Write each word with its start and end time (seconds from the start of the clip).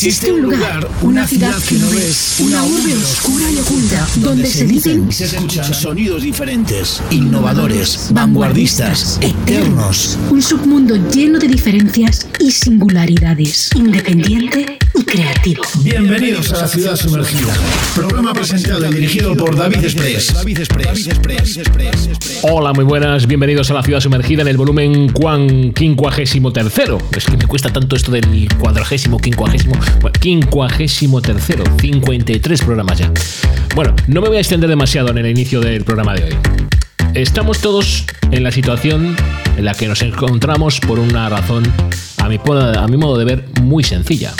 Existe 0.00 0.30
un 0.30 0.42
lugar, 0.42 0.88
una 1.02 1.26
ciudad 1.26 1.60
que 1.60 1.74
no 1.74 1.90
ves, 1.90 2.36
una 2.38 2.62
urbe 2.62 2.94
oscura 2.94 3.50
y 3.50 3.56
oculta, 3.56 4.06
donde 4.18 4.46
se 4.46 4.64
dicen 4.64 5.08
y 5.10 5.12
se 5.12 5.24
escuchan 5.24 5.74
sonidos 5.74 6.22
diferentes, 6.22 7.02
innovadores, 7.10 8.06
vanguardistas, 8.12 9.18
eternos. 9.20 10.16
Un 10.30 10.40
submundo 10.40 10.94
lleno 11.10 11.40
de 11.40 11.48
diferencias 11.48 12.28
y 12.38 12.52
singularidades, 12.52 13.70
independiente 13.74 14.78
y 14.98 15.04
creativo. 15.04 15.62
Bienvenidos 15.82 16.52
a 16.52 16.62
la 16.62 16.68
ciudad 16.68 16.96
sumergida. 16.96 17.54
Programa 17.94 18.32
presentado 18.32 18.86
y 18.90 18.94
dirigido 18.94 19.36
por 19.36 19.56
David 19.56 19.84
Express. 19.84 20.34
David 20.34 20.58
Express. 20.60 22.40
Hola, 22.42 22.72
muy 22.72 22.84
buenas. 22.84 23.26
Bienvenidos 23.26 23.70
a 23.70 23.74
la 23.74 23.82
ciudad 23.82 24.00
sumergida 24.00 24.42
en 24.42 24.48
el 24.48 24.56
volumen 24.56 25.12
cuan 25.12 25.72
quincuagésimo 25.72 26.52
tercero. 26.52 26.98
Es 27.16 27.26
que 27.26 27.36
me 27.36 27.46
cuesta 27.46 27.72
tanto 27.72 27.96
esto 27.96 28.10
del 28.10 28.48
cuadragésimo, 28.58 29.18
quincuagésimo, 29.18 29.76
bueno, 30.00 30.18
quincuagésimo 30.18 31.20
tercero. 31.22 31.64
53 31.80 32.62
programas 32.62 32.98
ya. 32.98 33.12
Bueno, 33.74 33.94
no 34.06 34.20
me 34.20 34.28
voy 34.28 34.38
a 34.38 34.40
extender 34.40 34.68
demasiado 34.68 35.10
en 35.10 35.18
el 35.18 35.26
inicio 35.26 35.60
del 35.60 35.84
programa 35.84 36.14
de 36.14 36.24
hoy. 36.24 36.36
Estamos 37.14 37.60
todos 37.60 38.04
en 38.30 38.42
la 38.42 38.50
situación 38.50 39.16
en 39.56 39.64
la 39.64 39.74
que 39.74 39.86
nos 39.86 40.02
encontramos 40.02 40.80
por 40.80 40.98
una 40.98 41.28
razón, 41.28 41.64
a 42.18 42.28
mi, 42.28 42.38
a 42.46 42.86
mi 42.86 42.96
modo 42.96 43.18
de 43.18 43.24
ver, 43.24 43.44
muy 43.62 43.82
sencilla. 43.82 44.32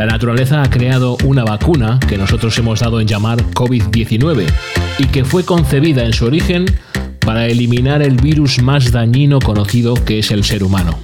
La 0.00 0.06
naturaleza 0.06 0.62
ha 0.62 0.70
creado 0.70 1.18
una 1.24 1.44
vacuna 1.44 2.00
que 2.08 2.16
nosotros 2.16 2.56
hemos 2.56 2.80
dado 2.80 3.02
en 3.02 3.06
llamar 3.06 3.44
COVID-19 3.50 4.46
y 4.98 5.04
que 5.08 5.26
fue 5.26 5.44
concebida 5.44 6.06
en 6.06 6.14
su 6.14 6.24
origen 6.24 6.64
para 7.18 7.46
eliminar 7.48 8.00
el 8.00 8.16
virus 8.16 8.62
más 8.62 8.92
dañino 8.92 9.40
conocido 9.40 9.92
que 9.92 10.20
es 10.20 10.30
el 10.30 10.42
ser 10.42 10.64
humano. 10.64 10.98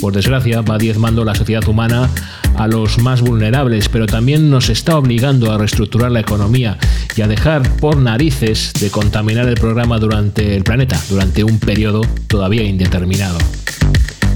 Por 0.00 0.12
desgracia, 0.12 0.60
va 0.62 0.76
diezmando 0.76 1.24
la 1.24 1.36
sociedad 1.36 1.68
humana 1.68 2.10
a 2.56 2.66
los 2.66 2.98
más 2.98 3.20
vulnerables, 3.20 3.88
pero 3.88 4.06
también 4.06 4.50
nos 4.50 4.70
está 4.70 4.96
obligando 4.96 5.52
a 5.52 5.58
reestructurar 5.58 6.10
la 6.10 6.18
economía 6.18 6.78
y 7.14 7.22
a 7.22 7.28
dejar 7.28 7.62
por 7.76 7.96
narices 7.96 8.72
de 8.80 8.90
contaminar 8.90 9.46
el 9.46 9.54
programa 9.54 10.00
durante 10.00 10.56
el 10.56 10.64
planeta, 10.64 11.00
durante 11.08 11.44
un 11.44 11.60
periodo 11.60 12.00
todavía 12.26 12.64
indeterminado. 12.64 13.38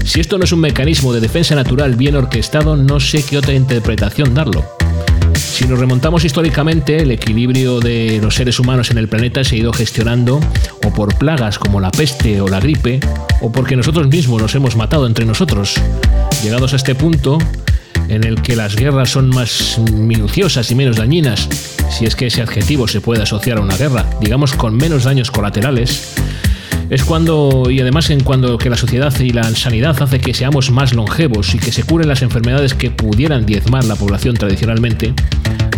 Si 0.05 0.21
esto 0.21 0.37
no 0.37 0.45
es 0.45 0.51
un 0.51 0.59
mecanismo 0.59 1.11
de 1.13 1.19
defensa 1.19 1.55
natural 1.55 1.95
bien 1.95 2.15
orquestado, 2.15 2.77
no 2.77 2.99
sé 2.99 3.25
qué 3.25 3.39
otra 3.39 3.53
interpretación 3.53 4.35
darlo. 4.35 4.63
Si 5.35 5.65
nos 5.65 5.79
remontamos 5.79 6.23
históricamente, 6.23 6.97
el 6.97 7.11
equilibrio 7.11 7.79
de 7.79 8.19
los 8.21 8.35
seres 8.35 8.59
humanos 8.59 8.91
en 8.91 8.99
el 8.99 9.09
planeta 9.09 9.43
se 9.43 9.55
ha 9.55 9.59
ido 9.59 9.73
gestionando 9.73 10.39
o 10.85 10.93
por 10.93 11.17
plagas 11.17 11.57
como 11.57 11.81
la 11.81 11.89
peste 11.91 12.39
o 12.39 12.47
la 12.47 12.59
gripe, 12.59 12.99
o 13.41 13.51
porque 13.51 13.75
nosotros 13.75 14.07
mismos 14.07 14.41
nos 14.41 14.53
hemos 14.53 14.75
matado 14.75 15.07
entre 15.07 15.25
nosotros. 15.25 15.73
Llegados 16.43 16.73
a 16.73 16.75
este 16.75 16.93
punto, 16.93 17.39
en 18.07 18.23
el 18.23 18.41
que 18.43 18.55
las 18.55 18.75
guerras 18.75 19.09
son 19.09 19.29
más 19.29 19.79
minuciosas 19.91 20.69
y 20.69 20.75
menos 20.75 20.97
dañinas, 20.97 21.49
si 21.89 22.05
es 22.05 22.15
que 22.15 22.27
ese 22.27 22.43
adjetivo 22.43 22.87
se 22.87 23.01
puede 23.01 23.23
asociar 23.23 23.57
a 23.57 23.61
una 23.61 23.75
guerra, 23.75 24.05
digamos 24.21 24.53
con 24.53 24.77
menos 24.77 25.03
daños 25.03 25.31
colaterales, 25.31 26.13
es 26.89 27.03
cuando, 27.03 27.69
y 27.69 27.79
además 27.79 28.09
en 28.09 28.21
cuando 28.21 28.57
que 28.57 28.69
la 28.69 28.77
sociedad 28.77 29.13
y 29.19 29.29
la 29.29 29.43
sanidad 29.55 30.01
hace 30.01 30.19
que 30.19 30.33
seamos 30.33 30.71
más 30.71 30.93
longevos 30.93 31.55
y 31.55 31.59
que 31.59 31.71
se 31.71 31.83
curen 31.83 32.07
las 32.07 32.21
enfermedades 32.21 32.73
que 32.73 32.91
pudieran 32.91 33.45
diezmar 33.45 33.85
la 33.85 33.95
población 33.95 34.35
tradicionalmente, 34.35 35.13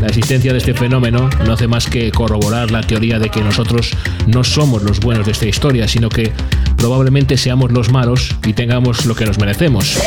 la 0.02 0.08
existencia 0.08 0.52
de 0.52 0.60
este 0.60 0.74
fenómeno 0.74 1.30
no 1.46 1.54
hace 1.54 1.68
más 1.68 1.88
que 1.88 2.12
corroborar 2.12 2.72
la 2.72 2.82
teoría 2.82 3.20
de 3.20 3.30
que 3.30 3.42
nosotros 3.42 3.92
no 4.28 4.44
somos 4.44 4.84
los 4.84 5.00
buenos 5.00 5.26
de 5.26 5.32
esta 5.32 5.46
historia, 5.46 5.88
sino 5.88 6.10
que 6.10 6.32
probablemente 6.78 7.38
seamos 7.38 7.72
los 7.72 7.92
malos 7.92 8.36
y 8.46 8.54
tengamos 8.54 9.06
lo 9.06 9.16
que 9.16 9.26
nos 9.26 9.40
merecemos. 9.40 9.98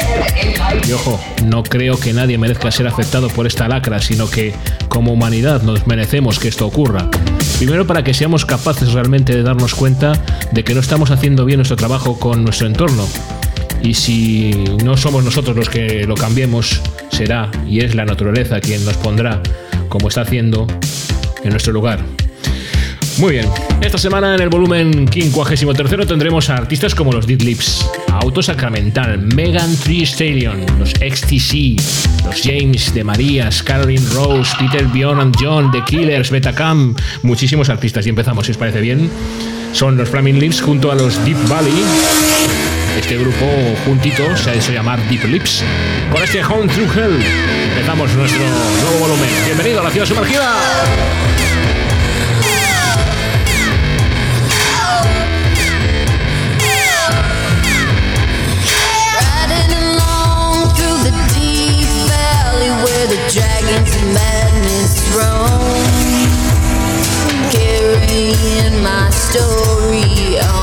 Y 0.88 0.92
ojo, 0.92 1.20
no 1.44 1.62
creo 1.62 1.98
que 1.98 2.12
nadie 2.12 2.38
merezca 2.38 2.70
ser 2.70 2.86
afectado 2.86 3.28
por 3.28 3.46
esta 3.46 3.68
lacra, 3.68 4.00
sino 4.00 4.30
que 4.30 4.54
como 4.88 5.12
humanidad 5.12 5.62
nos 5.62 5.86
merecemos 5.86 6.38
que 6.38 6.48
esto 6.48 6.66
ocurra. 6.66 7.08
Primero 7.58 7.86
para 7.86 8.04
que 8.04 8.14
seamos 8.14 8.46
capaces 8.46 8.92
realmente 8.92 9.34
de 9.34 9.42
darnos 9.42 9.74
cuenta 9.74 10.12
de 10.52 10.64
que 10.64 10.74
no 10.74 10.80
estamos 10.80 11.10
haciendo 11.10 11.44
bien 11.44 11.58
nuestro 11.58 11.76
trabajo 11.76 12.18
con 12.18 12.44
nuestro 12.44 12.66
entorno. 12.66 13.06
Y 13.82 13.94
si 13.94 14.52
no 14.84 14.96
somos 14.96 15.24
nosotros 15.24 15.56
los 15.56 15.68
que 15.68 16.06
lo 16.06 16.14
cambiemos, 16.14 16.80
será 17.10 17.50
y 17.66 17.80
es 17.80 17.94
la 17.94 18.04
naturaleza 18.04 18.60
quien 18.60 18.84
nos 18.84 18.96
pondrá, 18.96 19.42
como 19.90 20.08
está 20.08 20.22
haciendo, 20.22 20.66
en 21.44 21.50
nuestro 21.50 21.74
lugar. 21.74 22.00
Muy 23.18 23.32
bien, 23.32 23.46
esta 23.82 23.98
semana 23.98 24.34
en 24.34 24.40
el 24.40 24.48
volumen 24.48 25.06
53 25.12 26.06
tendremos 26.06 26.48
a 26.48 26.56
artistas 26.56 26.94
como 26.94 27.12
los 27.12 27.26
Dead 27.26 27.40
Lips, 27.42 27.86
Auto 28.08 28.42
Sacramental, 28.42 29.18
Megan 29.18 29.76
Tree 29.76 30.04
Stallion, 30.04 30.64
los 30.78 30.92
XTC, 30.92 31.76
los 32.24 32.40
James 32.42 32.94
de 32.94 33.04
Marías, 33.04 33.62
Caroline 33.62 34.06
Rose, 34.14 34.52
Peter 34.58 34.86
Bjorn 34.86 35.20
and 35.20 35.36
John, 35.38 35.70
The 35.70 35.82
Killers, 35.84 36.30
Betacam, 36.30 36.94
muchísimos 37.22 37.68
artistas. 37.68 38.06
Y 38.06 38.08
empezamos, 38.08 38.46
si 38.46 38.52
os 38.52 38.58
parece 38.58 38.80
bien. 38.80 39.10
Son 39.72 39.98
los 39.98 40.08
Flaming 40.08 40.38
Lips 40.38 40.62
junto 40.62 40.90
a 40.90 40.94
los 40.94 41.22
Deep 41.24 41.36
Valley. 41.46 42.69
Este 43.00 43.16
grupo 43.16 43.46
juntito 43.86 44.36
se 44.36 44.50
ha 44.50 44.54
hecho 44.54 44.72
llamar 44.72 45.00
Deep 45.08 45.24
Lips. 45.24 45.64
Con 46.12 46.22
este 46.22 46.44
Home 46.44 46.68
Through 46.68 46.92
Hell 46.94 47.24
empezamos 47.70 48.12
nuestro 48.12 48.42
nuevo 48.42 48.98
volumen. 49.00 49.30
Bienvenido 49.46 49.80
a 49.80 49.84
la 49.84 49.90
ciudad 49.90 50.06
sumergida. 50.06 50.60
dragons 63.32 63.94
of 63.94 64.02
madness 64.12 65.16
roam 65.16 65.60
Carrying 67.50 68.82
my 68.82 69.08
story 69.10 70.40
on 70.40 70.59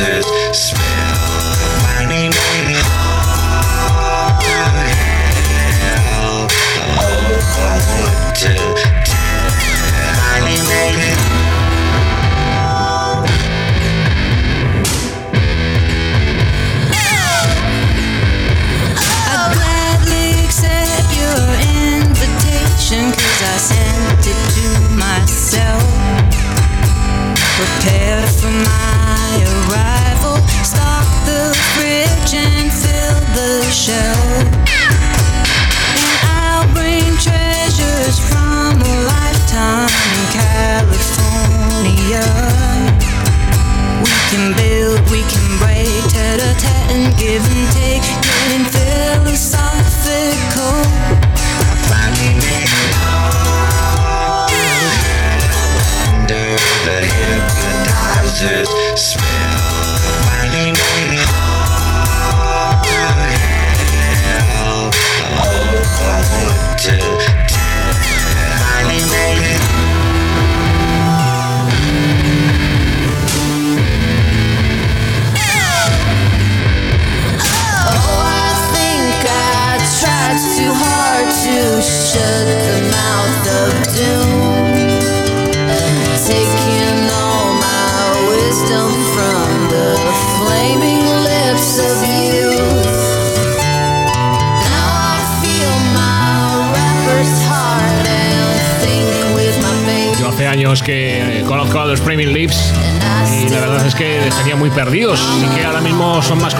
pieces 0.00 0.39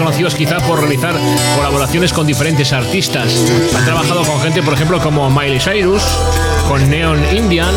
conocidos 0.01 0.33
quizá 0.33 0.57
por 0.61 0.79
realizar 0.79 1.13
colaboraciones 1.55 2.11
con 2.11 2.25
diferentes 2.25 2.73
artistas. 2.73 3.45
Han 3.75 3.85
trabajado 3.85 4.23
con 4.23 4.41
gente, 4.41 4.63
por 4.63 4.73
ejemplo, 4.73 4.99
como 4.99 5.29
Miley 5.29 5.59
Cyrus, 5.59 6.01
con 6.67 6.89
Neon 6.89 7.23
Indian 7.35 7.69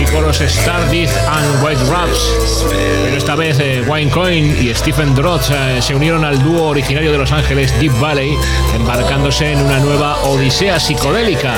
y 0.00 0.04
con 0.04 0.22
los 0.22 0.40
Stardust 0.40 1.16
and 1.28 1.64
White 1.64 1.82
Raps. 1.90 2.64
Pero 2.70 3.16
esta 3.16 3.34
vez 3.34 3.58
eh, 3.58 3.82
Wayne 3.84 4.12
Coyne 4.12 4.62
y 4.62 4.72
Stephen 4.76 5.12
Drotz 5.16 5.50
eh, 5.50 5.82
se 5.82 5.96
unieron 5.96 6.24
al 6.24 6.40
dúo 6.40 6.68
originario 6.68 7.10
de 7.10 7.18
Los 7.18 7.32
Ángeles, 7.32 7.76
Deep 7.80 7.98
Valley, 7.98 8.36
embarcándose 8.76 9.50
en 9.50 9.60
una 9.60 9.80
nueva 9.80 10.18
odisea 10.22 10.78
psicodélica. 10.78 11.54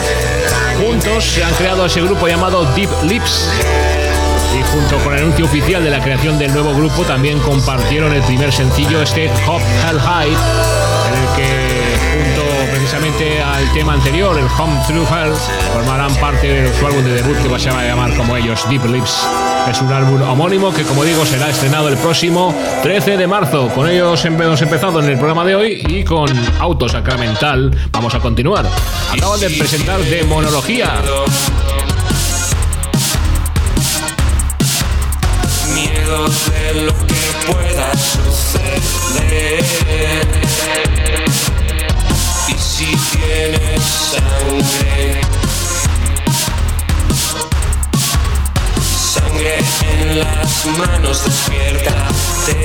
Juntos 0.78 1.24
se 1.24 1.44
han 1.44 1.52
creado 1.54 1.84
ese 1.84 2.00
grupo 2.00 2.26
llamado 2.26 2.64
Deep 2.74 2.90
Lips. 3.02 3.50
Y 4.58 4.62
junto 4.62 4.98
con 5.04 5.14
el 5.14 5.22
anuncio 5.22 5.44
oficial 5.44 5.84
de 5.84 5.90
la 5.90 6.00
creación 6.00 6.36
del 6.36 6.52
nuevo 6.52 6.74
grupo 6.74 7.02
también 7.04 7.38
compartieron 7.38 8.12
el 8.12 8.22
primer 8.22 8.52
sencillo, 8.52 9.00
este 9.00 9.30
Hop 9.46 9.60
Hell 9.60 10.00
High, 10.00 10.28
en 10.28 11.14
el 11.14 11.36
que 11.36 11.98
junto 12.12 12.72
precisamente 12.72 13.40
al 13.40 13.72
tema 13.72 13.92
anterior, 13.92 14.36
el 14.36 14.46
Home 14.46 14.76
Through 14.86 15.06
Hell, 15.06 15.32
formarán 15.72 16.12
parte 16.16 16.48
de 16.48 16.74
su 16.76 16.86
álbum 16.86 17.04
de 17.04 17.22
debut 17.22 17.36
que 17.40 17.48
va 17.48 17.56
a 17.56 17.84
llamar 17.84 18.16
como 18.16 18.36
ellos, 18.36 18.68
Deep 18.68 18.84
Lips. 18.86 19.28
Es 19.70 19.80
un 19.80 19.92
álbum 19.92 20.20
homónimo 20.22 20.72
que, 20.74 20.82
como 20.82 21.04
digo, 21.04 21.24
será 21.24 21.50
estrenado 21.50 21.88
el 21.88 21.96
próximo 21.96 22.52
13 22.82 23.16
de 23.16 23.26
marzo. 23.28 23.68
Con 23.68 23.88
ellos 23.88 24.24
hemos 24.24 24.60
empezado 24.60 24.98
en 24.98 25.06
el 25.06 25.18
programa 25.18 25.44
de 25.44 25.54
hoy 25.54 25.86
y 25.88 26.02
con 26.02 26.28
Auto 26.58 26.88
Sacramental 26.88 27.70
vamos 27.92 28.12
a 28.14 28.18
continuar. 28.18 28.66
Acaban 29.12 29.38
de 29.38 29.50
presentar 29.50 30.00
Demonología. 30.00 30.94
De 36.26 36.82
lo 36.82 36.92
que 37.06 37.14
pueda 37.46 37.92
suceder. 37.96 39.64
Y 42.48 42.54
si 42.58 42.86
tienes 43.16 43.84
sangre, 43.84 45.20
sangre 49.14 49.58
en 49.92 50.18
las 50.18 50.66
manos, 50.76 51.24
despiértate. 51.24 52.58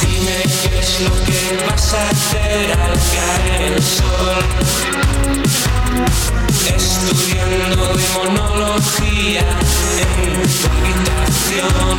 Dime 0.00 0.38
qué 0.62 0.78
es 0.78 1.00
lo 1.00 1.14
que 1.24 1.40
vas 1.66 1.94
a 1.94 2.10
hacer 2.10 2.72
al 2.72 2.92
caer 2.92 3.72
el 3.72 3.82
sol 3.82 4.44
estudiando 6.74 7.94
demonología 7.94 9.44
en 9.98 10.42
tu 10.42 10.66
habitación. 10.70 11.96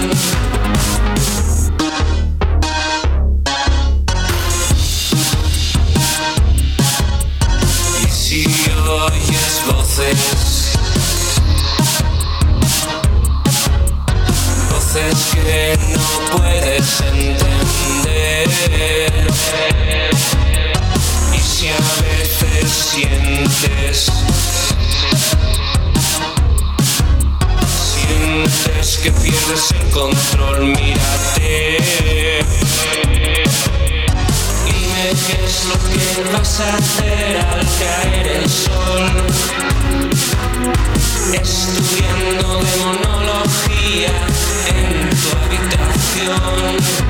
Si 8.10 8.44
oyes 8.88 9.54
voces, 9.72 10.74
voces 14.70 15.18
que 15.34 15.78
no 15.94 16.38
puedes 16.38 17.02
entender. 17.02 17.68
Control, 29.98 30.60
mírate. 30.76 31.80
Dime 34.66 35.06
qué 35.26 35.46
es 35.46 35.66
lo 35.66 35.78
que 35.90 36.32
vas 36.32 36.60
a 36.60 36.76
hacer 36.76 37.38
al 37.38 37.66
caer 37.80 38.28
el 38.28 38.50
sol. 38.50 39.12
Estudiando 41.34 42.62
demonología 42.70 44.14
en 44.68 45.10
tu 45.10 45.30
habitación 45.44 47.07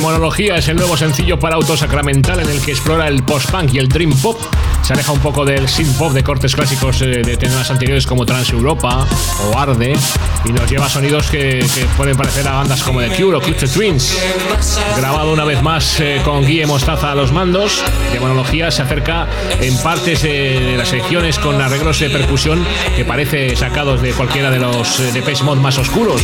Demonología 0.00 0.56
es 0.56 0.66
el 0.68 0.76
nuevo 0.76 0.96
sencillo 0.96 1.38
para 1.38 1.56
Auto 1.56 1.76
Sacramental 1.76 2.40
en 2.40 2.48
el 2.48 2.58
que 2.62 2.70
explora 2.70 3.06
el 3.06 3.22
post-punk 3.22 3.74
y 3.74 3.78
el 3.78 3.86
dream 3.86 4.18
pop. 4.22 4.40
Se 4.90 4.94
aleja 4.94 5.12
un 5.12 5.20
poco 5.20 5.44
del 5.44 5.68
synth 5.68 5.96
pop 5.98 6.12
de 6.12 6.24
cortes 6.24 6.52
clásicos 6.52 7.00
eh, 7.02 7.22
de 7.22 7.36
temas 7.36 7.70
anteriores 7.70 8.08
como 8.08 8.26
Trans 8.26 8.50
Europa 8.50 9.06
o 9.44 9.56
Arde 9.56 9.96
y 10.44 10.52
nos 10.52 10.68
lleva 10.68 10.86
a 10.86 10.88
sonidos 10.88 11.30
que, 11.30 11.64
que 11.74 11.84
pueden 11.96 12.16
parecer 12.16 12.48
a 12.48 12.54
bandas 12.54 12.82
como 12.82 13.00
The 13.00 13.10
Cure 13.10 13.36
o 13.36 13.40
Future 13.40 13.68
Twins. 13.68 14.18
Grabado 14.96 15.32
una 15.32 15.44
vez 15.44 15.62
más 15.62 16.00
eh, 16.00 16.20
con 16.24 16.44
Guille 16.44 16.66
Mostaza 16.66 17.12
a 17.12 17.14
los 17.14 17.30
mandos, 17.30 17.84
Demonología 18.12 18.72
se 18.72 18.82
acerca 18.82 19.28
en 19.60 19.76
partes 19.78 20.24
eh, 20.24 20.58
de 20.60 20.76
las 20.76 20.88
secciones 20.88 21.38
con 21.38 21.60
arreglos 21.60 22.00
de 22.00 22.10
percusión 22.10 22.66
que 22.96 23.04
parece 23.04 23.54
sacados 23.54 24.02
de 24.02 24.12
cualquiera 24.12 24.50
de 24.50 24.58
los 24.58 24.98
eh, 24.98 25.12
Depeche 25.12 25.44
Mode 25.44 25.60
más 25.60 25.78
oscuros. 25.78 26.20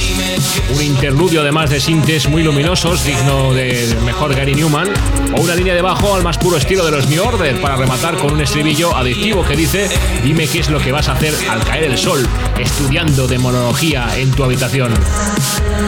Un 0.75 0.83
interludio 0.83 1.43
además 1.43 1.71
de 1.71 1.79
sintes 1.79 2.29
muy 2.29 2.43
luminosos, 2.43 3.05
digno 3.05 3.55
del 3.55 3.97
mejor 4.01 4.35
Gary 4.35 4.57
Newman, 4.57 4.89
o 5.37 5.41
una 5.41 5.55
línea 5.55 5.75
de 5.75 5.83
bajo 5.83 6.17
al 6.17 6.25
más 6.25 6.37
puro 6.37 6.57
estilo 6.57 6.85
de 6.85 6.91
los 6.91 7.09
New 7.09 7.23
Order 7.23 7.61
para 7.61 7.77
rematar 7.77 8.17
con 8.17 8.33
un 8.33 8.41
estribillo 8.57 8.97
adictivo 8.97 9.45
que 9.45 9.55
dice 9.55 9.87
dime 10.25 10.49
qué 10.49 10.61
es 10.61 10.71
lo 10.71 10.79
que 10.79 10.91
vas 10.91 11.11
a 11.11 11.13
hacer 11.13 11.35
al 11.51 11.63
caer 11.63 11.85
el 11.85 11.99
sol, 11.99 12.27
estudiando 12.59 13.29
demonología 13.29 14.17
en 14.17 14.31
tu 14.31 14.45
habitación. 14.45 14.95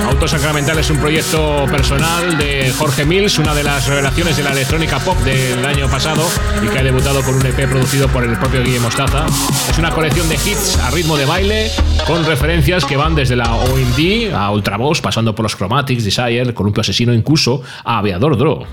Auto 0.07 0.29
Sacramental 0.29 0.79
es 0.79 0.91
un 0.91 0.99
proyecto 0.99 1.65
personal 1.71 2.37
de 2.37 2.71
Jorge 2.77 3.07
Mills, 3.07 3.39
una 3.39 3.55
de 3.55 3.63
las 3.63 3.87
revelaciones 3.87 4.37
de 4.37 4.43
la 4.43 4.53
electrónica 4.53 4.99
pop 4.99 5.17
del 5.21 5.65
año 5.65 5.89
pasado 5.89 6.23
y 6.63 6.69
que 6.69 6.79
ha 6.79 6.83
debutado 6.83 7.23
con 7.23 7.37
un 7.37 7.47
EP 7.47 7.71
producido 7.71 8.07
por 8.09 8.23
el 8.23 8.37
propio 8.37 8.63
Guille 8.63 8.81
Mostaza. 8.81 9.25
Es 9.71 9.79
una 9.79 9.91
colección 9.91 10.29
de 10.29 10.35
hits 10.35 10.77
a 10.77 10.91
ritmo 10.91 11.17
de 11.17 11.25
baile 11.25 11.71
con 12.07 12.23
referencias 12.27 12.85
que 12.85 12.99
van 12.99 13.15
desde 13.15 13.35
la 13.35 13.55
OMD 13.55 14.35
a 14.35 14.51
Ultravox, 14.51 15.01
pasando 15.01 15.35
por 15.35 15.45
los 15.45 15.57
Chromatics, 15.57 16.05
Desire, 16.05 16.53
Columpio 16.53 16.83
Asesino, 16.83 17.15
incluso 17.15 17.63
a 17.83 17.97
Aviador 17.97 18.37
Draw. 18.37 18.67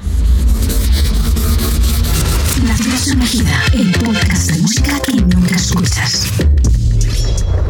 La 2.65 2.75
ciudad 2.75 2.97
sumergida, 2.97 3.61
el 3.73 3.91
podcast 3.91 4.51
de 4.51 4.61
música 4.61 4.99
que 5.05 5.13
nunca 5.13 5.55
escuchas. 5.55 6.31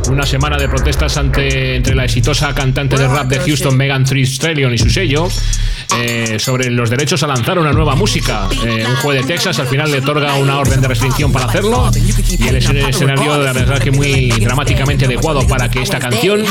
Una 0.10 0.26
semana 0.26 0.58
de 0.58 0.70
protestas 0.70 1.18
ante, 1.18 1.76
entre 1.76 1.96
la 1.96 2.06
exitosa 2.06 2.56
cantante 2.56 2.98
de 2.98 3.08
rap 3.08 3.28
de 3.28 3.40
Houston, 3.40 3.76
Megan 3.76 4.06
Thee 4.06 4.26
Stallion, 4.26 4.74
y 4.74 4.78
su 4.78 4.90
sello 4.90 5.28
eh, 5.98 6.40
sobre 6.40 6.70
los 6.70 6.90
derechos 6.90 7.24
a 7.24 7.28
lanzar 7.28 7.60
una 7.60 7.72
nueva 7.72 7.96
música. 7.96 8.48
Eh, 8.66 8.86
un 8.88 8.96
juez 8.98 9.22
de 9.22 9.28
Texas 9.28 9.60
al 9.60 9.68
final 9.68 9.92
le 9.92 10.00
otorga 10.00 10.36
una 10.36 10.60
orden 10.60 10.82
de 10.82 10.88
restricción 10.88 11.32
para 11.32 11.46
hacerlo 11.46 11.92
y 11.96 12.48
el 12.48 12.56
escenario, 12.58 13.38
la 13.38 13.54
verdad, 13.54 13.80
que 13.80 13.92
muy 13.92 14.30
dramáticamente 14.32 15.06
adecuado 15.06 15.48
para 15.48 15.70
que 15.70 15.82
esta 15.82 16.00
canción 16.00 16.44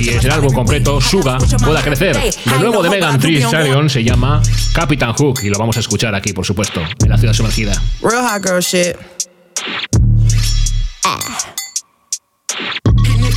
y 0.00 0.08
el 0.08 0.30
álbum 0.30 0.52
completo, 0.52 1.00
Suga, 1.00 1.38
pueda 1.64 1.82
crecer. 1.82 2.18
Lo 2.46 2.58
nuevo 2.58 2.82
de 2.82 2.90
Megan 2.90 3.18
Thee 3.18 3.42
Stallion 3.42 3.88
se 3.88 4.04
llama 4.04 4.42
Captain 4.72 5.12
Hook 5.12 5.40
y 5.42 5.48
lo 5.48 5.58
vamos 5.58 5.76
a 5.76 5.80
escuchar 5.80 6.14
aquí, 6.14 6.32
por 6.32 6.46
supuesto, 6.46 6.80
en 7.02 7.08
la 7.08 7.18
ciudad 7.18 7.32
sumergida. 7.32 7.80
Real 8.02 8.26
hot 8.28 8.42
girl 8.44 8.60
shit. 8.60 8.96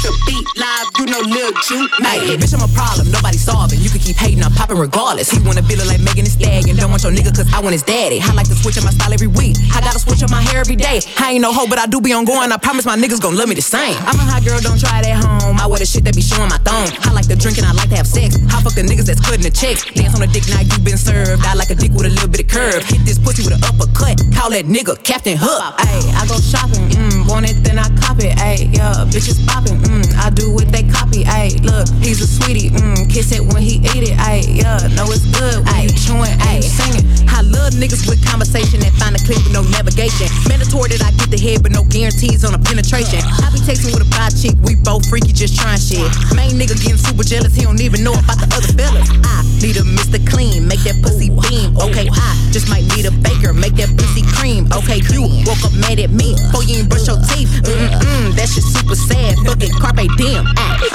The 0.05 0.13
beat 0.29 0.45
live, 0.53 0.87
you 1.01 1.05
know 1.09 1.21
Lil 1.25 1.49
Ju. 1.65 1.89
Hey, 2.05 2.37
bitch, 2.37 2.53
I'm 2.53 2.61
a 2.61 2.69
problem, 2.77 3.09
nobody 3.09 3.41
solving. 3.41 3.81
You 3.81 3.89
can 3.89 3.97
keep 3.97 4.15
hating, 4.15 4.45
I'm 4.45 4.53
popping 4.53 4.77
regardless. 4.77 5.33
He 5.33 5.41
wanna 5.41 5.65
be 5.65 5.73
look 5.75 5.89
like 5.89 5.99
Megan 5.99 6.29
Thee 6.29 6.35
Stallion. 6.37 6.77
Don't 6.77 6.93
want 6.93 7.01
your 7.01 7.11
nigga 7.11 7.33
cause 7.33 7.49
I 7.49 7.57
want 7.59 7.73
his 7.73 7.81
daddy. 7.81 8.21
I 8.21 8.29
like 8.37 8.45
to 8.53 8.55
switch 8.55 8.77
up 8.77 8.85
my 8.85 8.93
style 8.93 9.09
every 9.09 9.27
week. 9.27 9.57
I 9.73 9.81
gotta 9.81 9.97
switch 9.97 10.21
up 10.21 10.29
my 10.29 10.45
hair 10.45 10.61
every 10.61 10.77
day. 10.77 11.01
I 11.17 11.33
ain't 11.33 11.41
no 11.41 11.49
hoe, 11.51 11.65
but 11.65 11.79
I 11.81 11.89
do 11.89 11.99
be 11.99 12.13
on 12.13 12.25
going. 12.25 12.51
I 12.51 12.57
promise 12.57 12.85
my 12.85 12.95
niggas 12.95 13.19
gon' 13.19 13.35
love 13.35 13.49
me 13.49 13.55
the 13.57 13.65
same. 13.65 13.97
I'm 14.05 14.19
a 14.21 14.25
hot 14.29 14.45
girl, 14.45 14.61
don't 14.61 14.77
try 14.77 15.01
it 15.01 15.09
at 15.09 15.17
home. 15.17 15.57
I 15.57 15.65
wear 15.65 15.81
the 15.81 15.89
shit 15.89 16.05
that 16.05 16.13
be 16.13 16.21
showing 16.21 16.49
my 16.53 16.61
thong. 16.61 16.85
I 17.01 17.09
like 17.09 17.25
to 17.33 17.35
drink 17.35 17.57
and 17.57 17.65
I 17.65 17.73
like 17.73 17.89
to 17.89 17.97
have 17.97 18.07
sex. 18.07 18.37
I 18.53 18.61
fuck 18.61 18.77
the 18.77 18.85
niggas 18.85 19.09
that's 19.09 19.21
cutting 19.25 19.41
the 19.41 19.49
check. 19.49 19.81
Dance 19.97 20.13
on 20.13 20.21
the 20.21 20.29
dick, 20.29 20.45
now 20.53 20.61
you 20.61 20.77
been 20.85 21.01
served. 21.01 21.41
I 21.49 21.57
like 21.57 21.73
a 21.73 21.75
dick 21.75 21.91
with 21.97 22.05
a 22.05 22.13
little 22.13 22.29
bit 22.29 22.45
of 22.45 22.47
curve. 22.47 22.85
Hit 22.85 23.01
this 23.09 23.17
pussy 23.17 23.41
with 23.41 23.57
an 23.57 23.63
uppercut. 23.65 24.21
Call 24.37 24.53
that 24.53 24.69
nigga 24.69 25.01
Captain 25.01 25.37
Hook. 25.39 25.81
Ayy, 25.81 26.13
I 26.13 26.29
go 26.29 26.37
shopping, 26.37 26.93
mm, 26.93 27.25
want 27.25 27.49
it, 27.49 27.57
then 27.65 27.79
I 27.79 27.89
cop 27.97 28.21
it. 28.21 28.37
Ayy, 28.37 28.69
yeah, 28.69 29.07
bitches 29.09 29.39
popping, 29.47 29.79
mm, 29.81 29.94
I 30.17 30.29
do 30.29 30.51
what 30.51 30.71
they 30.71 30.83
copy. 30.83 31.23
Ayy, 31.23 31.63
look, 31.63 31.87
he's 32.03 32.21
a 32.21 32.27
sweetie, 32.27 32.69
mm, 32.69 33.07
kiss 33.09 33.31
it 33.31 33.41
when 33.53 33.61
he 33.61 33.77
eat 33.93 34.03
it. 34.09 34.17
Ayy, 34.17 34.63
yeah, 34.63 34.81
know 34.95 35.07
it's 35.11 35.25
good 35.37 35.63
when 35.65 35.87
you 35.87 35.93
chewing, 35.95 36.35
ayy, 36.49 36.63
singing. 36.63 37.05
I 37.29 37.41
love 37.41 37.75
niggas 37.75 38.07
with 38.07 38.23
conversation 38.23 38.79
and 38.83 38.93
find 38.95 39.15
a 39.15 39.21
clip 39.23 39.39
with 39.43 39.53
no 39.53 39.63
navigation. 39.75 40.27
Mandatory 40.47 40.95
that 40.95 41.03
I 41.03 41.11
get 41.19 41.29
the 41.31 41.39
head, 41.39 41.63
but 41.63 41.71
no 41.71 41.83
guarantees 41.83 42.43
on 42.43 42.55
a 42.55 42.59
penetration. 42.59 43.19
I 43.43 43.51
be 43.51 43.59
texting 43.63 43.91
with 43.91 44.07
a 44.07 44.09
bi 44.11 44.31
chick, 44.31 44.55
we 44.63 44.75
both 44.75 45.07
freaky, 45.07 45.31
just 45.31 45.59
trying 45.59 45.79
shit. 45.79 46.07
Main 46.35 46.55
nigga 46.55 46.75
getting 46.79 46.99
super 46.99 47.23
jealous, 47.23 47.55
he 47.55 47.63
don't 47.63 47.79
even 47.81 48.03
know 48.03 48.15
about 48.15 48.39
the 48.39 48.47
other 48.55 48.71
fellas. 48.75 49.07
I 49.23 49.43
need 49.59 49.75
a 49.75 49.83
Mr. 49.83 50.19
Clean, 50.27 50.63
make 50.67 50.83
that 50.87 50.95
pussy 51.03 51.29
beam. 51.29 51.75
Okay, 51.75 52.07
I 52.07 52.31
just 52.51 52.71
might 52.71 52.87
need 52.95 53.05
a 53.05 53.13
baker, 53.23 53.51
make 53.51 53.75
that 53.79 53.91
pussy 53.99 54.23
cream. 54.35 54.71
Okay, 54.71 55.03
you 55.11 55.27
woke 55.43 55.59
up 55.67 55.75
mad 55.75 55.99
at 55.99 56.11
me, 56.11 56.35
before 56.35 56.63
you 56.63 56.83
ain't 56.83 56.89
brush 56.89 57.07
your 57.07 57.19
teeth. 57.31 57.51
Mm-mm, 57.67 58.31
that 58.35 58.47
shit 58.47 58.63
super 58.63 58.95
sad. 58.95 59.35
Fuck 59.43 59.59
it, 59.59 59.75
carpe 59.85 60.09
diem. 60.17 60.45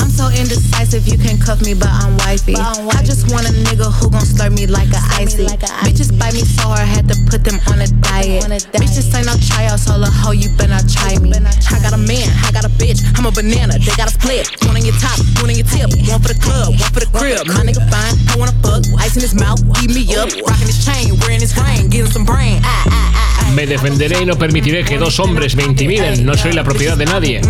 I'm 0.02 0.10
so 0.10 0.26
indecisive, 0.34 1.06
you 1.06 1.18
can 1.18 1.38
cuff 1.38 1.62
me, 1.62 1.74
but 1.74 1.88
I'm 1.88 2.18
wifey. 2.18 2.56
I 2.58 3.02
just 3.06 3.30
want 3.30 3.46
a 3.46 3.52
nigga 3.52 3.86
who 3.86 4.10
gon' 4.10 4.26
slurp 4.26 4.50
me 4.58 4.66
like 4.66 4.90
a 4.90 5.02
icy. 5.14 5.46
Bitches 5.86 6.10
bite 6.18 6.34
me 6.34 6.42
so 6.42 6.66
hard, 6.66 6.88
had 6.88 7.06
to 7.06 7.14
put 7.30 7.44
them 7.44 7.62
on 7.70 7.78
a 7.80 7.86
diet. 8.02 8.42
Bitches 8.74 9.06
ain't 9.14 9.26
no 9.30 9.38
tryouts, 9.38 9.86
hold 9.86 10.02
a 10.02 10.10
hoe, 10.10 10.34
you 10.34 10.50
better 10.58 10.74
not 10.74 10.88
try 10.90 11.14
me. 11.22 11.30
I 11.30 11.78
got 11.78 11.94
a 11.94 12.02
man, 12.02 12.26
I 12.42 12.50
got 12.50 12.64
a 12.66 12.72
bitch, 12.82 12.98
I'm 13.14 13.26
a 13.26 13.30
banana, 13.30 13.78
they 13.78 13.94
got 13.94 14.10
a 14.10 14.14
split. 14.14 14.50
One 14.66 14.74
on 14.74 14.84
your 14.84 14.98
top, 14.98 15.18
one 15.38 15.50
on 15.50 15.56
your 15.56 15.66
tip, 15.70 15.90
one 16.10 16.18
for 16.18 16.34
the 16.34 16.40
club, 16.42 16.74
one 16.74 16.90
for 16.90 17.00
the 17.00 17.10
crib. 17.14 17.46
My 17.46 17.62
nigga 17.62 17.86
fine, 17.86 18.14
I 18.26 18.34
wanna 18.34 18.56
fuck, 18.62 18.82
ice 18.98 19.14
in 19.14 19.22
his 19.22 19.34
mouth, 19.34 19.62
heat 19.78 19.94
me 19.94 20.02
up, 20.18 20.28
rocking 20.42 20.66
his 20.66 20.82
chain, 20.82 21.14
wearing 21.22 21.40
his 21.40 21.54
ring, 21.54 21.88
getting 21.88 22.10
some 22.10 22.26
brain. 22.26 22.58
Ah, 22.64 22.84
ah, 22.90 23.12
ah. 23.14 23.30
Me 23.54 23.66
defenderé 23.66 24.22
y 24.22 24.26
no 24.26 24.36
permitiré 24.38 24.84
que 24.84 24.96
dos 24.96 25.18
hombres 25.18 25.56
me 25.56 25.64
intimiden. 25.64 26.24
No 26.24 26.34
soy 26.34 26.52
la 26.52 26.62
propiedad 26.62 26.96
de 26.96 27.04
nadie. 27.04 27.40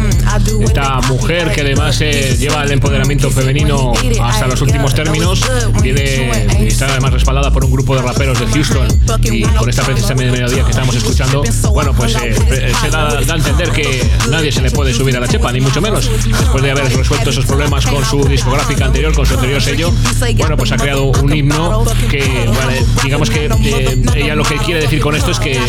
Esta 0.63 1.01
mujer 1.03 1.30
que 1.31 1.61
además 1.61 2.01
eh, 2.01 2.37
lleva 2.41 2.65
el 2.65 2.73
empoderamiento 2.73 3.31
femenino 3.31 3.93
hasta 4.21 4.49
los 4.49 4.61
últimos 4.63 4.93
términos 4.93 5.41
tiene 5.81 6.49
y 6.59 6.67
está 6.67 6.87
además 6.87 7.13
respaldada 7.13 7.53
por 7.53 7.65
un 7.65 7.71
grupo 7.71 7.95
de 7.95 8.03
raperos 8.03 8.41
de 8.41 8.47
Houston 8.47 8.89
y 9.23 9.43
con 9.43 9.71
esta 9.71 9.85
precisa 9.85 10.17
melodía 10.17 10.65
que 10.65 10.71
estamos 10.71 10.93
escuchando, 10.97 11.45
bueno, 11.73 11.95
pues 11.95 12.17
eh, 12.17 12.35
eh, 12.51 12.73
se 12.81 12.91
da, 12.91 13.21
da 13.21 13.35
a 13.35 13.37
entender 13.37 13.71
que 13.71 14.05
nadie 14.29 14.51
se 14.51 14.61
le 14.61 14.73
puede 14.73 14.93
subir 14.93 15.17
a 15.17 15.21
la 15.21 15.29
chepa, 15.29 15.53
ni 15.53 15.61
mucho 15.61 15.81
menos. 15.81 16.11
Después 16.11 16.65
de 16.65 16.73
haber 16.73 16.97
resuelto 16.97 17.31
esos 17.31 17.47
problemas 17.47 17.87
con 17.87 18.05
su 18.05 18.25
discográfica 18.25 18.87
anterior, 18.87 19.15
con 19.15 19.25
su 19.25 19.35
anterior 19.35 19.63
sello, 19.63 19.93
bueno, 20.37 20.57
pues 20.57 20.73
ha 20.73 20.79
creado 20.79 21.05
un 21.05 21.33
himno 21.33 21.85
que, 22.11 22.51
vale, 22.59 22.85
digamos 23.05 23.31
que 23.31 23.47
eh, 23.47 24.03
ella 24.17 24.35
lo 24.35 24.43
que 24.43 24.57
quiere 24.57 24.81
decir 24.81 25.01
con 25.01 25.15
esto 25.15 25.31
es 25.31 25.39
que 25.39 25.61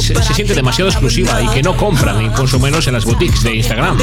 se, 0.00 0.22
se 0.22 0.34
siente 0.34 0.54
demasiado 0.54 0.90
exclusiva 0.90 1.42
y 1.42 1.48
que 1.48 1.62
no 1.62 1.76
compran, 1.76 2.22
incluso 2.22 2.58
menos 2.58 2.86
en 2.86 2.94
las 2.94 3.04
boutiques 3.04 3.42
de 3.42 3.56
Instagram. 3.56 3.98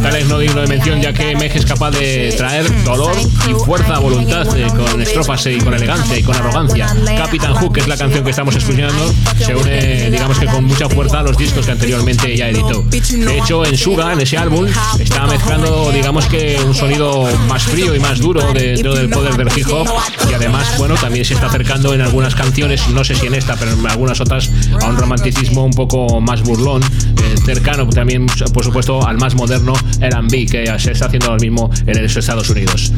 Tal 0.00 0.16
es 0.16 0.28
no 0.28 0.38
digno 0.38 0.60
de 0.60 0.66
mención 0.66 1.00
ya 1.00 1.12
que 1.12 1.36
Meg 1.36 1.52
es 1.54 1.66
capaz 1.66 1.90
de 1.90 2.32
traer 2.36 2.84
dolor 2.84 3.14
y 3.48 3.64
fuerza 3.64 3.96
a 3.96 3.98
voluntad 3.98 4.46
eh, 4.56 4.66
con 4.68 5.00
estrofas 5.00 5.46
y 5.46 5.58
con 5.58 5.74
elegancia 5.74 6.18
y 6.18 6.22
con 6.22 6.34
arrogancia. 6.34 6.86
Captain 7.16 7.54
Hook, 7.54 7.74
que 7.74 7.80
es 7.80 7.88
la 7.88 7.96
canción 7.96 8.24
que 8.24 8.30
estamos 8.30 8.54
escuchando, 8.56 9.14
se 9.38 9.54
une, 9.54 10.10
digamos 10.10 10.38
que 10.38 10.46
con 10.46 10.64
mucha 10.64 10.88
fuerza 10.88 11.20
a 11.20 11.22
los 11.22 11.36
discos 11.36 11.66
que 11.66 11.72
anteriormente 11.72 12.36
ya 12.36 12.48
editó. 12.48 12.82
De 12.82 13.38
hecho, 13.38 13.64
en 13.64 13.76
Suga, 13.76 14.12
en 14.12 14.20
ese 14.20 14.38
álbum, 14.38 14.66
está 14.98 15.26
mezclando, 15.26 15.90
digamos 15.92 16.26
que 16.26 16.58
un 16.64 16.74
sonido 16.74 17.28
más 17.48 17.64
frío 17.64 17.94
y 17.94 18.00
más 18.00 18.18
duro 18.18 18.52
dentro 18.52 18.94
del 18.94 19.08
poder 19.10 19.36
del 19.36 19.48
hip 19.56 19.66
hop 19.70 19.88
y 20.30 20.34
además, 20.34 20.76
bueno, 20.78 20.94
también 20.94 21.24
se 21.24 21.34
está 21.34 21.46
acercando 21.46 21.94
en 21.94 22.00
algunas 22.00 22.34
canciones, 22.34 22.88
no 22.88 23.04
sé 23.04 23.14
si 23.14 23.26
en 23.26 23.34
esta, 23.34 23.56
pero 23.56 23.72
en 23.72 23.86
algunas 23.86 24.20
otras, 24.20 24.50
a 24.80 24.86
un 24.86 24.96
romanticismo 24.96 25.64
un 25.64 25.72
poco 25.72 26.20
más 26.20 26.42
burlón, 26.42 26.82
eh, 26.82 27.34
cercano 27.44 27.88
también, 27.88 28.26
por 28.52 28.64
supuesto, 28.64 29.06
al 29.06 29.18
más 29.18 29.34
moderno 29.34 29.74
R&B 30.00 30.46
que 30.46 30.78
se 30.78 30.92
está 30.92 31.06
haciendo 31.06 31.26
ahora 31.26 31.40
mismo 31.40 31.70
en 31.86 32.02
los 32.02 32.16
Estados 32.16 32.48
Unidos. 32.50 32.92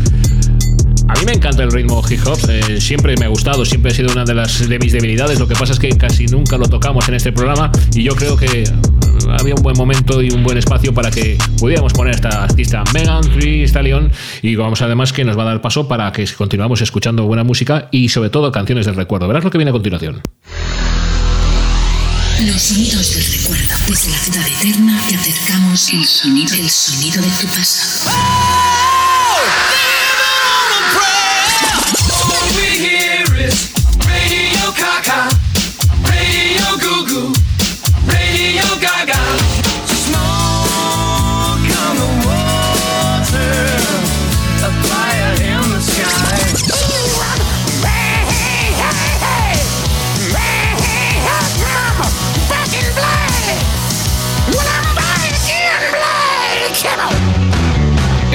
A 1.06 1.14
mí 1.20 1.26
me 1.26 1.32
encanta 1.32 1.62
el 1.62 1.70
ritmo 1.70 2.02
hip 2.08 2.20
hop, 2.26 2.38
eh, 2.48 2.80
siempre 2.80 3.14
me 3.18 3.26
ha 3.26 3.28
gustado, 3.28 3.64
siempre 3.66 3.92
ha 3.92 3.94
sido 3.94 4.10
una 4.12 4.24
de 4.24 4.34
las 4.34 4.66
de 4.66 4.78
mis 4.78 4.92
debilidades. 4.92 5.38
Lo 5.38 5.46
que 5.46 5.54
pasa 5.54 5.74
es 5.74 5.78
que 5.78 5.90
casi 5.90 6.26
nunca 6.26 6.56
lo 6.56 6.66
tocamos 6.66 7.06
en 7.08 7.14
este 7.14 7.30
programa 7.30 7.70
y 7.94 8.02
yo 8.02 8.16
creo 8.16 8.36
que 8.36 8.62
eh, 8.62 8.64
había 9.38 9.54
un 9.54 9.62
buen 9.62 9.76
momento 9.76 10.22
y 10.22 10.30
un 10.30 10.42
buen 10.42 10.56
espacio 10.56 10.94
para 10.94 11.10
que 11.10 11.36
pudiéramos 11.58 11.92
poner 11.92 12.14
a 12.14 12.16
esta 12.16 12.44
artista 12.44 12.82
Megan 12.94 13.22
Thee 13.38 13.64
Stallion 13.64 14.10
y 14.40 14.56
vamos 14.56 14.80
además 14.80 15.12
que 15.12 15.24
nos 15.24 15.36
va 15.36 15.42
a 15.42 15.46
dar 15.46 15.60
paso 15.60 15.88
para 15.88 16.10
que 16.10 16.24
continuamos 16.36 16.80
escuchando 16.80 17.24
buena 17.24 17.44
música 17.44 17.88
y 17.90 18.08
sobre 18.08 18.30
todo 18.30 18.50
canciones 18.50 18.86
del 18.86 18.96
recuerdo. 18.96 19.28
Verás 19.28 19.44
lo 19.44 19.50
que 19.50 19.58
viene 19.58 19.70
a 19.70 19.72
continuación. 19.72 20.22
Los 22.46 22.62
sonidos 22.62 23.14
del 23.14 23.24
recuerdo. 23.24 23.74
Desde 23.86 24.10
la 24.10 24.18
ciudad 24.18 24.46
eterna 24.46 25.00
te 25.08 25.16
acercamos 25.16 25.88
el 25.88 26.04
sonido, 26.04 26.54
el 26.54 26.68
sonido 26.68 27.22
de 27.22 27.28
tu 27.40 27.46
pasado. 27.46 28.43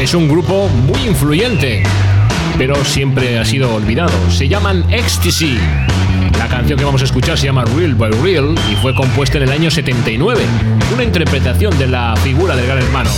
Es 0.09 0.15
un 0.15 0.27
grupo 0.27 0.67
muy 0.69 1.05
influyente, 1.05 1.83
pero 2.57 2.83
siempre 2.83 3.37
ha 3.37 3.45
sido 3.45 3.75
olvidado. 3.75 4.09
Se 4.31 4.47
llaman 4.47 4.83
Ecstasy. 4.91 5.55
La 6.39 6.47
canción 6.47 6.79
que 6.79 6.83
vamos 6.83 7.03
a 7.03 7.05
escuchar 7.05 7.37
se 7.37 7.45
llama 7.45 7.63
Real 7.63 7.93
by 7.93 8.09
Real 8.13 8.55
y 8.71 8.75
fue 8.77 8.95
compuesta 8.95 9.37
en 9.37 9.43
el 9.43 9.51
año 9.51 9.69
79. 9.69 10.41
Una 10.95 11.03
interpretación 11.03 11.77
de 11.77 11.85
la 11.85 12.15
figura 12.23 12.55
del 12.55 12.65
gran 12.65 12.79
hermano. 12.79 13.11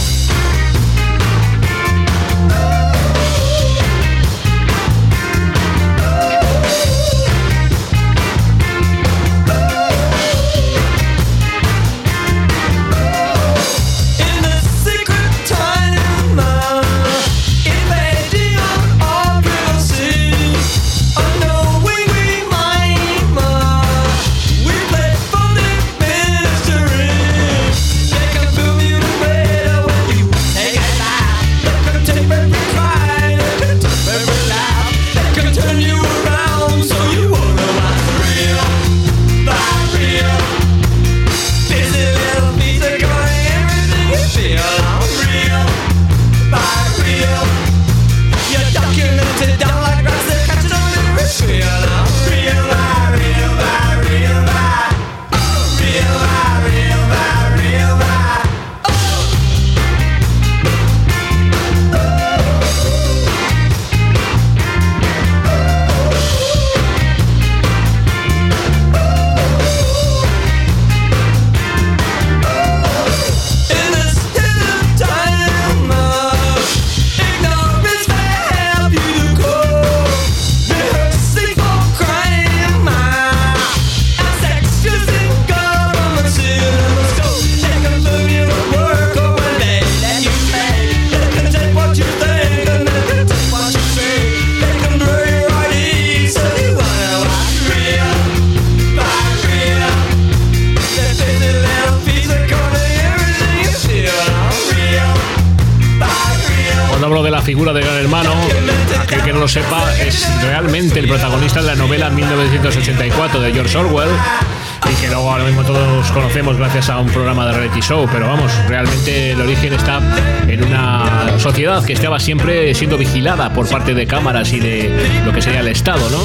A 116.91 116.99
un 116.99 117.07
programa 117.07 117.45
de 117.47 117.53
reality 117.53 117.79
show, 117.79 118.07
pero 118.11 118.27
vamos, 118.27 118.51
realmente 118.67 119.31
el 119.31 119.41
origen 119.41 119.73
está 119.73 119.99
en 120.47 120.63
una 120.63 121.39
sociedad 121.39 121.83
que 121.83 121.93
estaba 121.93 122.19
siempre 122.19 122.73
siendo 122.75 122.97
vigilada 122.97 123.53
por 123.53 123.67
parte 123.69 123.93
de 123.93 124.05
cámaras 124.05 124.51
y 124.51 124.59
de 124.59 125.23
lo 125.25 125.31
que 125.31 125.41
sería 125.41 125.61
el 125.61 125.69
Estado, 125.69 126.09
¿no? 126.09 126.19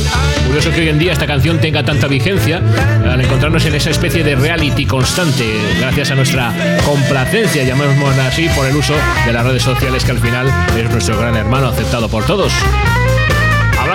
Curioso 0.46 0.70
que 0.73 0.80
hoy 0.80 0.88
en 0.88 0.99
día 0.99 1.12
esta 1.12 1.26
canción 1.26 1.58
tenga 1.58 1.85
tanta 1.85 2.08
vigencia 2.08 2.61
al 3.04 3.20
encontrarnos 3.20 3.64
en 3.64 3.75
esa 3.75 3.90
especie 3.90 4.25
de 4.25 4.35
reality 4.35 4.87
constante, 4.87 5.44
gracias 5.78 6.11
a 6.11 6.14
nuestra 6.16 6.52
complacencia, 6.85 7.64
llamémosla 7.64 8.26
así, 8.26 8.49
por 8.56 8.66
el 8.66 8.76
uso 8.76 8.94
de 9.25 9.32
las 9.32 9.44
redes 9.44 9.62
sociales 9.62 10.04
que 10.04 10.11
al 10.11 10.18
final 10.18 10.52
es 10.76 10.90
nuestro 10.90 11.18
gran 11.18 11.37
hermano 11.37 11.68
aceptado 11.68 12.08
por 12.08 12.25
todos. 12.25 12.52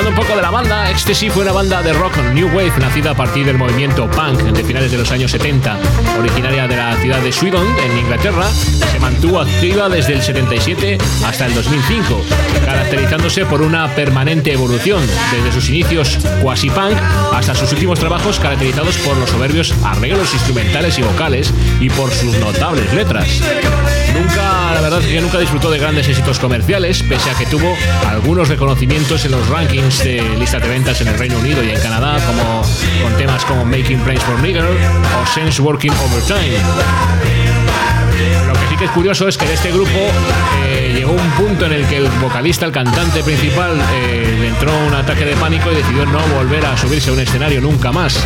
Un 0.07 0.15
poco 0.15 0.35
de 0.35 0.41
la 0.41 0.51
banda, 0.51 0.89
Ecstasy 0.89 1.29
fue 1.29 1.43
una 1.43 1.51
banda 1.51 1.81
de 1.81 1.93
rock 1.93 2.17
New 2.33 2.47
Wave 2.47 2.73
nacida 2.79 3.11
a 3.11 3.15
partir 3.15 3.45
del 3.45 3.57
movimiento 3.57 4.09
punk 4.09 4.39
de 4.41 4.63
finales 4.63 4.91
de 4.91 4.97
los 4.97 5.09
años 5.11 5.31
70. 5.31 5.77
Originaria 6.19 6.67
de 6.67 6.75
la 6.75 6.95
ciudad 6.97 7.21
de 7.21 7.31
Swindon, 7.31 7.65
en 7.79 7.97
Inglaterra, 7.97 8.49
se 8.49 8.99
mantuvo 8.99 9.39
activa 9.39 9.89
desde 9.89 10.13
el 10.13 10.21
77 10.21 10.97
hasta 11.25 11.45
el 11.45 11.53
2005, 11.53 12.21
caracterizándose 12.65 13.45
por 13.45 13.61
una 13.61 13.87
permanente 13.95 14.51
evolución, 14.51 15.01
desde 15.31 15.51
sus 15.51 15.69
inicios 15.69 16.17
quasi 16.41 16.69
punk 16.69 16.97
hasta 17.31 17.55
sus 17.55 17.71
últimos 17.71 17.99
trabajos 17.99 18.39
caracterizados 18.39 18.97
por 18.97 19.15
los 19.17 19.29
soberbios 19.29 19.73
arreglos 19.83 20.33
instrumentales 20.33 20.97
y 20.99 21.03
vocales 21.03 21.53
y 21.79 21.89
por 21.89 22.11
sus 22.11 22.35
notables 22.37 22.91
letras. 22.93 23.41
Nunca, 24.13 24.73
la 24.73 24.81
verdad 24.81 24.99
es 25.01 25.07
que 25.07 25.21
nunca 25.21 25.39
disfrutó 25.39 25.71
de 25.71 25.79
grandes 25.79 26.07
éxitos 26.07 26.39
comerciales, 26.39 27.01
pese 27.03 27.29
a 27.29 27.33
que 27.33 27.45
tuvo 27.45 27.75
algunos 28.07 28.49
reconocimientos 28.49 29.25
en 29.25 29.31
los 29.31 29.47
rankings 29.47 30.03
de 30.03 30.21
listas 30.37 30.61
de 30.61 30.69
ventas 30.69 31.01
en 31.01 31.07
el 31.07 31.17
Reino 31.17 31.37
Unido 31.37 31.63
y 31.63 31.69
en 31.69 31.79
Canadá, 31.79 32.17
como 32.25 32.61
con 33.03 33.17
temas 33.17 33.45
como 33.45 33.65
Making 33.65 33.99
Planes 33.99 34.23
for 34.23 34.39
Nigger 34.39 34.65
o 34.65 35.27
Sense 35.33 35.61
Working 35.61 35.93
Overtime. 35.93 37.40
Que 38.81 38.85
es 38.85 38.93
curioso 38.93 39.27
es 39.27 39.37
que 39.37 39.45
de 39.45 39.53
este 39.53 39.71
grupo 39.71 39.91
eh, 40.65 40.91
llegó 40.95 41.11
un 41.11 41.29
punto 41.37 41.67
en 41.67 41.73
el 41.73 41.85
que 41.85 41.97
el 41.97 42.09
vocalista, 42.19 42.65
el 42.65 42.71
cantante 42.71 43.21
principal, 43.21 43.79
eh, 43.93 44.37
le 44.39 44.47
entró 44.47 44.71
un 44.87 44.95
ataque 44.95 45.23
de 45.23 45.35
pánico 45.35 45.71
y 45.71 45.75
decidió 45.75 46.03
no 46.07 46.17
volver 46.35 46.65
a 46.65 46.75
subirse 46.75 47.11
a 47.11 47.13
un 47.13 47.19
escenario 47.19 47.61
nunca 47.61 47.91
más. 47.91 48.19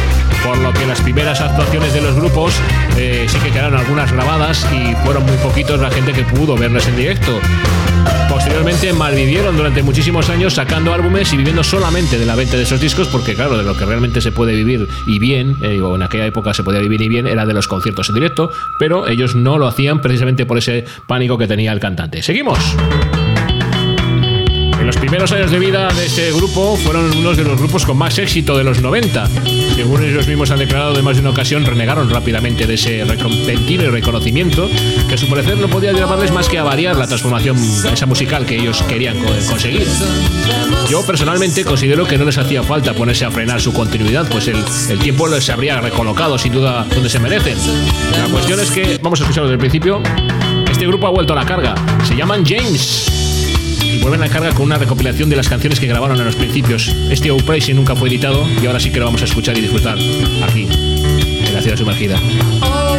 Por 0.45 0.57
lo 0.59 0.71
que 0.71 0.85
las 0.85 1.01
primeras 1.01 1.41
actuaciones 1.41 1.93
de 1.93 1.99
los 1.99 2.15
grupos 2.15 2.53
eh, 2.95 3.25
sí 3.27 3.37
que 3.39 3.51
quedaron 3.51 3.77
algunas 3.77 4.09
grabadas 4.13 4.65
y 4.71 4.95
fueron 5.03 5.25
muy 5.25 5.35
poquitos 5.39 5.77
la 5.77 5.91
gente 5.91 6.13
que 6.13 6.23
pudo 6.23 6.55
verles 6.55 6.87
en 6.87 6.95
directo. 6.95 7.37
Posteriormente 8.29 8.91
malvivieron 8.93 9.55
durante 9.55 9.81
muchísimos 9.81 10.29
años 10.29 10.53
sacando 10.53 10.93
álbumes 10.93 11.31
y 11.33 11.37
viviendo 11.37 11.63
solamente 11.63 12.17
de 12.17 12.25
la 12.25 12.35
venta 12.35 12.57
de 12.57 12.63
esos 12.63 12.81
discos 12.81 13.07
porque 13.07 13.33
claro, 13.33 13.57
de 13.57 13.63
lo 13.63 13.77
que 13.77 13.85
realmente 13.85 14.19
se 14.19 14.31
puede 14.31 14.53
vivir 14.53 14.87
y 15.05 15.19
bien, 15.19 15.57
eh, 15.61 15.79
o 15.81 15.95
en 15.95 16.03
aquella 16.03 16.25
época 16.25 16.53
se 16.53 16.63
podía 16.63 16.79
vivir 16.79 17.01
y 17.01 17.07
bien, 17.07 17.27
era 17.27 17.45
de 17.45 17.53
los 17.53 17.67
conciertos 17.67 18.09
en 18.09 18.15
directo, 18.15 18.51
pero 18.77 19.07
ellos 19.07 19.35
no 19.35 19.57
lo 19.57 19.67
hacían 19.67 20.01
precisamente 20.01 20.44
por 20.45 20.57
ese 20.57 20.85
pánico 21.07 21.37
que 21.37 21.47
tenía 21.47 21.71
el 21.71 21.79
cantante. 21.79 22.21
Seguimos. 22.21 22.59
En 24.79 24.87
los 24.87 24.97
primeros 24.97 25.31
años 25.31 25.49
de 25.51 25.57
vida 25.57 25.87
de 25.87 26.05
este 26.05 26.31
grupo 26.31 26.75
fueron 26.77 27.09
unos 27.17 27.37
de 27.37 27.43
los 27.43 27.57
grupos 27.57 27.85
con 27.85 27.97
más 27.97 28.17
éxito 28.19 28.55
de 28.57 28.63
los 28.63 28.81
90. 28.81 29.27
Según 29.75 30.03
ellos 30.03 30.27
mismos 30.27 30.51
han 30.51 30.59
declarado 30.59 30.93
de 30.93 31.01
más 31.01 31.15
de 31.15 31.21
una 31.21 31.31
ocasión, 31.31 31.65
renegaron 31.65 32.09
rápidamente 32.09 32.67
de 32.67 32.75
ese 32.75 33.03
repentino 33.05 33.89
reconocimiento 33.89 34.69
que 35.07 35.15
a 35.15 35.17
su 35.17 35.27
parecer 35.27 35.57
no 35.57 35.67
podía 35.69 35.91
llevarles 35.91 36.31
más 36.31 36.47
que 36.49 36.59
a 36.59 36.63
variar 36.63 36.97
la 36.97 37.07
transformación 37.07 37.57
musical 38.07 38.45
que 38.45 38.55
ellos 38.57 38.83
querían 38.83 39.17
co- 39.17 39.31
conseguir. 39.49 39.87
Yo 40.89 41.03
personalmente 41.05 41.65
considero 41.65 42.05
que 42.05 42.17
no 42.17 42.25
les 42.25 42.37
hacía 42.37 42.61
falta 42.61 42.93
ponerse 42.93 43.25
a 43.25 43.31
frenar 43.31 43.59
su 43.61 43.73
continuidad, 43.73 44.27
pues 44.29 44.47
el, 44.49 44.57
el 44.89 44.99
tiempo 44.99 45.27
les 45.27 45.49
habría 45.49 45.79
recolocado 45.81 46.37
sin 46.37 46.53
duda 46.53 46.85
donde 46.93 47.09
se 47.09 47.19
merecen. 47.19 47.57
La 48.11 48.27
cuestión 48.31 48.59
es 48.59 48.69
que, 48.69 48.99
vamos 49.01 49.19
a 49.19 49.23
escucharlo 49.23 49.49
desde 49.49 49.55
el 49.55 49.59
principio, 49.59 50.01
este 50.69 50.85
grupo 50.85 51.07
ha 51.07 51.11
vuelto 51.11 51.33
a 51.33 51.37
la 51.37 51.45
carga. 51.45 51.73
Se 52.07 52.15
llaman 52.15 52.43
James 52.45 53.24
vuelven 54.01 54.23
a 54.23 54.29
carga 54.29 54.51
con 54.53 54.65
una 54.65 54.77
recopilación 54.77 55.29
de 55.29 55.35
las 55.35 55.47
canciones 55.47 55.79
que 55.79 55.87
grabaron 55.87 56.17
en 56.19 56.25
los 56.25 56.35
principios. 56.35 56.89
Este 57.09 57.31
Operation 57.31 57.77
nunca 57.77 57.95
fue 57.95 58.09
editado 58.09 58.45
y 58.61 58.65
ahora 58.65 58.79
sí 58.79 58.91
que 58.91 58.99
lo 58.99 59.05
vamos 59.05 59.21
a 59.21 59.25
escuchar 59.25 59.57
y 59.57 59.61
disfrutar 59.61 59.97
aquí, 60.47 60.67
en 60.71 61.53
la 61.53 61.61
ciudad 61.61 61.77
sumergida. 61.77 62.19
Oh, 62.61 62.95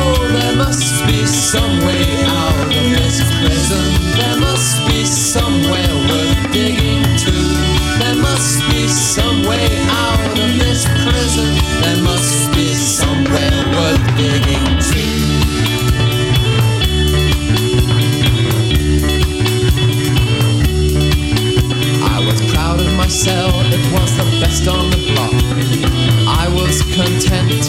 proud 23.26 23.66
it 23.74 23.84
was 23.92 24.10
the 24.16 24.26
best 24.40 24.68
on 24.68 24.90
the 24.90 25.00
block. 25.10 25.34
I 26.28 26.46
was 26.54 26.82
content 26.94 27.66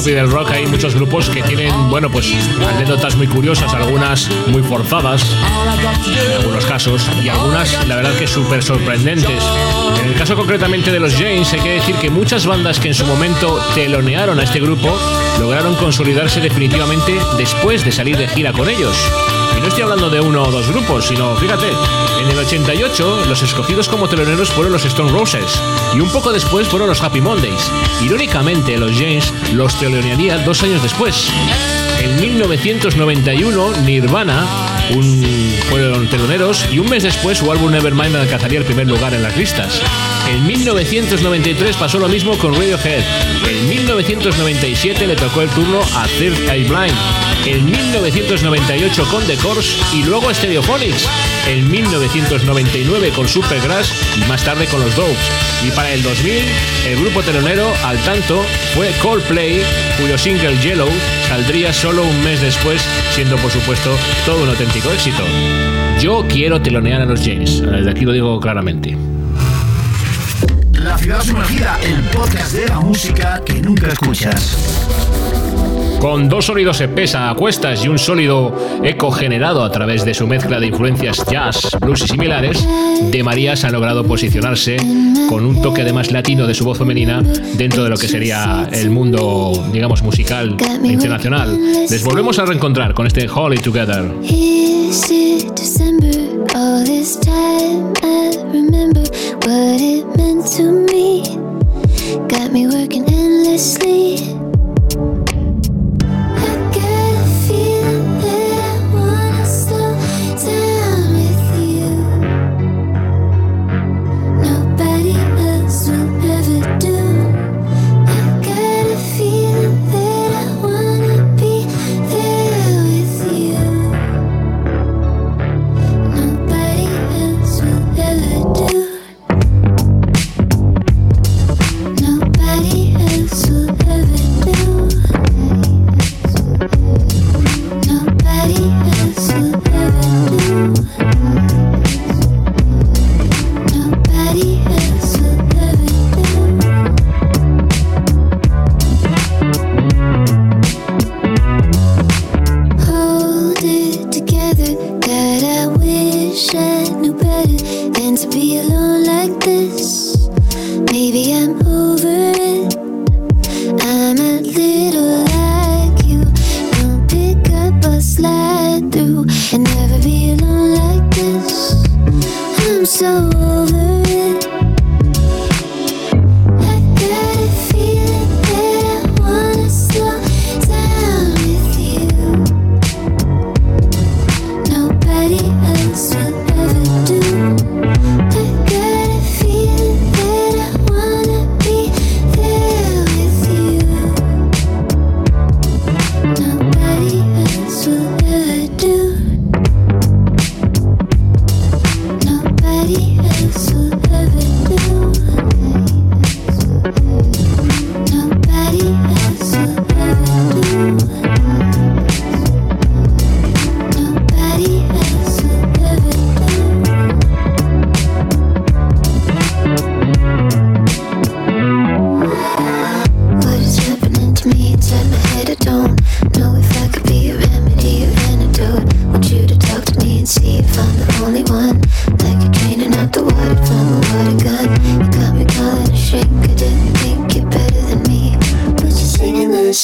pop 0.00 0.08
y 0.08 0.12
del 0.12 0.30
rock 0.30 0.50
hay 0.50 0.66
muchos 0.66 0.94
grupos 0.94 1.28
que 1.28 1.42
tienen, 1.42 1.90
bueno, 1.90 2.10
pues 2.10 2.32
anécdotas 2.68 3.16
muy 3.16 3.26
curiosas, 3.26 3.72
algunas 3.74 4.28
muy 4.46 4.62
forzadas 4.62 5.22
en 6.06 6.32
algunos 6.32 6.64
casos 6.64 7.02
y 7.22 7.28
algunas, 7.28 7.86
la 7.86 7.96
verdad, 7.96 8.12
que 8.18 8.26
súper 8.26 8.62
sorprendentes. 8.62 9.42
En 10.02 10.08
el 10.08 10.14
caso 10.14 10.36
concretamente 10.36 10.90
de 10.90 11.00
los 11.00 11.14
James, 11.14 11.52
hay 11.52 11.60
que 11.60 11.70
decir 11.70 11.94
que 11.96 12.10
muchas 12.10 12.46
bandas 12.46 12.78
que 12.78 12.88
en 12.88 12.94
su 12.94 13.04
momento 13.04 13.60
telonearon 13.74 14.38
a 14.38 14.44
este 14.44 14.60
grupo 14.60 14.96
lograron 15.38 15.74
consolidarse 15.74 16.40
definitivamente 16.40 17.18
después 17.36 17.84
de 17.84 17.92
salir 17.92 18.16
de 18.16 18.28
gira 18.28 18.52
con 18.52 18.68
ellos. 18.68 18.96
Y 19.56 19.60
no 19.60 19.68
estoy 19.68 19.82
hablando 19.82 20.10
de 20.10 20.20
uno 20.20 20.42
o 20.42 20.50
dos 20.50 20.68
grupos, 20.68 21.06
sino, 21.06 21.36
fíjate, 21.36 21.68
en 22.22 22.28
el 22.28 22.38
88 22.38 23.24
los 23.28 23.42
escogidos 23.42 23.88
como 23.88 24.08
teloneros 24.08 24.50
fueron 24.50 24.72
los 24.72 24.84
Stone 24.84 25.12
Roses 25.12 25.60
y 25.94 26.00
un 26.00 26.10
poco 26.10 26.32
después 26.32 26.68
fueron 26.68 26.88
los 26.88 27.02
Happy 27.02 27.20
Mondays. 27.20 27.70
Irónicamente, 28.02 28.76
los 28.78 28.92
James 28.92 29.32
los 29.52 29.74
telonearía 29.78 30.38
dos 30.38 30.62
años 30.62 30.82
después. 30.82 31.30
En 32.00 32.20
1991, 32.20 33.72
Nirvana 33.82 34.79
un, 34.94 35.56
fueron 35.68 36.08
teloneros 36.08 36.66
y 36.70 36.78
un 36.78 36.88
mes 36.88 37.02
después 37.02 37.38
su 37.38 37.50
álbum 37.50 37.70
Nevermind 37.70 38.16
alcanzaría 38.16 38.58
el 38.58 38.64
primer 38.64 38.86
lugar 38.86 39.14
en 39.14 39.22
las 39.22 39.36
listas. 39.36 39.80
En 40.28 40.46
1993 40.46 41.76
pasó 41.76 41.98
lo 41.98 42.08
mismo 42.08 42.36
con 42.38 42.54
Radiohead. 42.54 43.02
En 43.48 43.68
1997 43.68 45.06
le 45.06 45.16
tocó 45.16 45.42
el 45.42 45.50
turno 45.50 45.80
a 45.96 46.06
Third 46.06 46.48
Eye 46.48 46.64
Blind. 46.64 46.96
En 47.46 47.64
1998 47.64 49.04
con 49.10 49.24
The 49.26 49.36
Course 49.36 49.76
y 49.94 50.04
luego 50.04 50.32
Stereophonics. 50.32 51.08
En 51.48 51.70
1999 51.70 53.10
con 53.14 53.28
Supergrass 53.28 53.92
y 54.16 54.28
más 54.28 54.44
tarde 54.44 54.66
con 54.66 54.80
los 54.80 54.94
Dogs. 54.94 55.18
Y 55.66 55.70
para 55.70 55.90
el 55.92 56.02
2000 56.02 56.42
el 56.86 57.00
grupo 57.00 57.22
telonero 57.22 57.72
al 57.84 57.98
tanto 58.04 58.44
fue 58.74 58.90
Coldplay, 59.02 59.62
cuyo 60.00 60.16
single 60.16 60.56
Yellow 60.60 60.88
saldría 61.28 61.72
solo 61.72 62.04
un 62.04 62.24
mes 62.24 62.40
después, 62.40 62.82
siendo 63.14 63.36
por 63.36 63.50
supuesto 63.50 63.90
todo 64.24 64.42
un 64.42 64.48
auténtico 64.48 64.90
éxito. 64.90 65.22
Yo 66.00 66.24
quiero 66.28 66.62
telonear 66.62 67.02
a 67.02 67.04
los 67.04 67.20
James, 67.20 67.60
desde 67.60 67.90
aquí 67.90 68.04
lo 68.04 68.12
digo 68.12 68.40
claramente. 68.40 68.96
La 70.72 70.96
ciudad 70.96 71.22
sumergida, 71.22 71.78
el 71.82 72.00
podcast 72.04 72.52
de 72.54 72.66
la 72.66 72.80
música 72.80 73.42
que 73.44 73.60
nunca 73.60 73.88
escuchas. 73.88 74.56
Con 76.00 76.30
dos 76.30 76.46
sólidos 76.46 76.80
EPs 76.80 77.14
a 77.14 77.34
cuestas 77.34 77.84
y 77.84 77.88
un 77.88 77.98
sólido 77.98 78.56
eco 78.82 79.10
generado 79.10 79.62
a 79.62 79.70
través 79.70 80.02
de 80.02 80.14
su 80.14 80.26
mezcla 80.26 80.58
de 80.58 80.68
influencias 80.68 81.22
jazz, 81.30 81.76
blues 81.78 82.00
y 82.02 82.08
similares, 82.08 82.66
De 83.10 83.22
Marías 83.22 83.64
ha 83.64 83.70
logrado 83.70 84.02
posicionarse 84.04 84.78
con 85.28 85.44
un 85.44 85.60
toque 85.60 85.82
además 85.82 86.10
latino 86.10 86.46
de 86.46 86.54
su 86.54 86.64
voz 86.64 86.78
femenina 86.78 87.20
dentro 87.56 87.84
de 87.84 87.90
lo 87.90 87.98
que 87.98 88.08
sería 88.08 88.66
el 88.72 88.88
mundo, 88.88 89.52
digamos, 89.72 90.02
musical 90.02 90.56
internacional. 90.82 91.58
Les 91.90 92.02
volvemos 92.02 92.38
a 92.38 92.46
reencontrar 92.46 92.94
con 92.94 93.06
este 93.06 93.28
Holy 93.28 93.58
Together. 93.58 94.10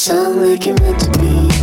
Song 0.07 0.40
like 0.40 0.66
you're 0.66 0.79
meant 0.81 1.01
to 1.01 1.11
be. 1.18 1.56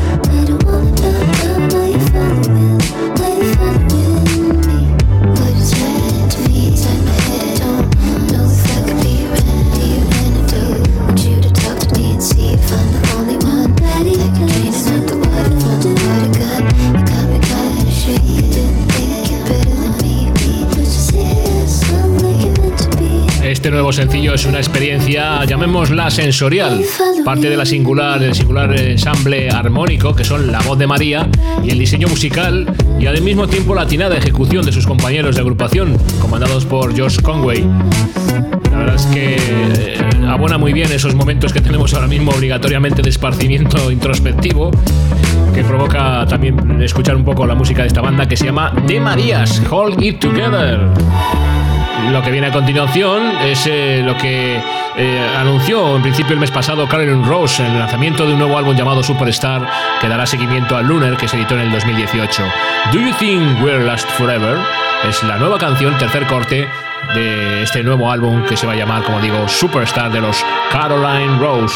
Sencillo 23.93 24.33
es 24.33 24.45
una 24.45 24.57
experiencia, 24.57 25.45
llamémosla 25.45 26.09
sensorial, 26.09 26.81
parte 27.23 27.49
de 27.49 27.55
la 27.55 27.65
singular, 27.65 28.19
del 28.19 28.33
singular 28.33 28.79
ensamble 28.79 29.49
armónico 29.49 30.15
que 30.15 30.23
son 30.23 30.51
la 30.51 30.59
voz 30.61 30.79
de 30.79 30.87
María 30.87 31.29
y 31.63 31.69
el 31.69 31.77
diseño 31.77 32.07
musical 32.07 32.73
y 32.99 33.05
al 33.05 33.21
mismo 33.21 33.47
tiempo 33.47 33.75
la 33.75 33.83
atinada 33.83 34.17
ejecución 34.17 34.65
de 34.65 34.71
sus 34.71 34.87
compañeros 34.87 35.35
de 35.35 35.41
agrupación, 35.41 35.97
comandados 36.19 36.65
por 36.65 36.97
Josh 36.97 37.21
Conway. 37.21 37.63
La 38.71 38.77
verdad 38.77 38.95
es 38.95 39.05
que 39.07 39.35
eh, 39.35 39.97
abona 40.27 40.57
muy 40.57 40.73
bien 40.73 40.91
esos 40.91 41.13
momentos 41.13 41.53
que 41.53 41.61
tenemos 41.61 41.93
ahora 41.93 42.07
mismo 42.07 42.31
obligatoriamente 42.31 43.01
de 43.03 43.09
esparcimiento 43.09 43.91
introspectivo 43.91 44.71
que 45.53 45.63
provoca 45.63 46.25
también 46.27 46.81
escuchar 46.81 47.15
un 47.15 47.23
poco 47.23 47.45
la 47.45 47.53
música 47.53 47.83
de 47.83 47.89
esta 47.89 48.01
banda 48.01 48.27
que 48.27 48.35
se 48.35 48.45
llama 48.45 48.73
De 48.87 48.99
Marías, 48.99 49.61
Hold 49.69 50.01
It 50.01 50.19
Together. 50.19 50.79
Lo 52.11 52.21
que 52.21 52.31
viene 52.31 52.47
a 52.47 52.51
continuación 52.51 53.23
es 53.41 53.65
eh, 53.67 54.01
lo 54.03 54.17
que 54.17 54.61
eh, 54.95 55.29
anunció 55.37 55.95
en 55.95 56.01
principio 56.01 56.33
el 56.33 56.39
mes 56.39 56.51
pasado 56.51 56.87
Carolyn 56.87 57.23
Rose 57.23 57.63
en 57.63 57.71
el 57.71 57.79
lanzamiento 57.79 58.25
de 58.25 58.33
un 58.33 58.39
nuevo 58.39 58.57
álbum 58.57 58.75
llamado 58.75 59.03
Superstar 59.03 59.67
que 60.01 60.07
dará 60.07 60.25
seguimiento 60.25 60.75
al 60.75 60.85
Lunar 60.85 61.17
que 61.17 61.27
se 61.27 61.37
editó 61.37 61.55
en 61.55 61.61
el 61.61 61.71
2018. 61.71 62.43
Do 62.91 62.99
You 62.99 63.13
Think 63.19 63.61
We'll 63.63 63.85
Last 63.85 64.09
Forever 64.11 64.57
es 65.07 65.23
la 65.23 65.37
nueva 65.37 65.57
canción, 65.57 65.97
tercer 65.97 66.25
corte 66.27 66.67
de 67.13 67.63
este 67.63 67.83
nuevo 67.83 68.11
álbum 68.11 68.43
que 68.45 68.57
se 68.57 68.65
va 68.65 68.73
a 68.73 68.75
llamar, 68.75 69.03
como 69.03 69.19
digo, 69.19 69.47
Superstar 69.47 70.11
de 70.11 70.21
los 70.21 70.43
Caroline 70.71 71.37
Rose. 71.37 71.75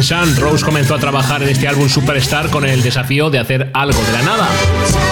Rose 0.00 0.64
comenzó 0.64 0.94
a 0.94 0.98
trabajar 0.98 1.42
en 1.42 1.48
este 1.48 1.66
álbum 1.66 1.88
Superstar 1.88 2.50
con 2.50 2.64
el 2.64 2.82
desafío 2.82 3.30
de 3.30 3.40
hacer 3.40 3.68
algo 3.74 4.00
de 4.00 4.12
la 4.12 4.22
nada. 4.22 4.48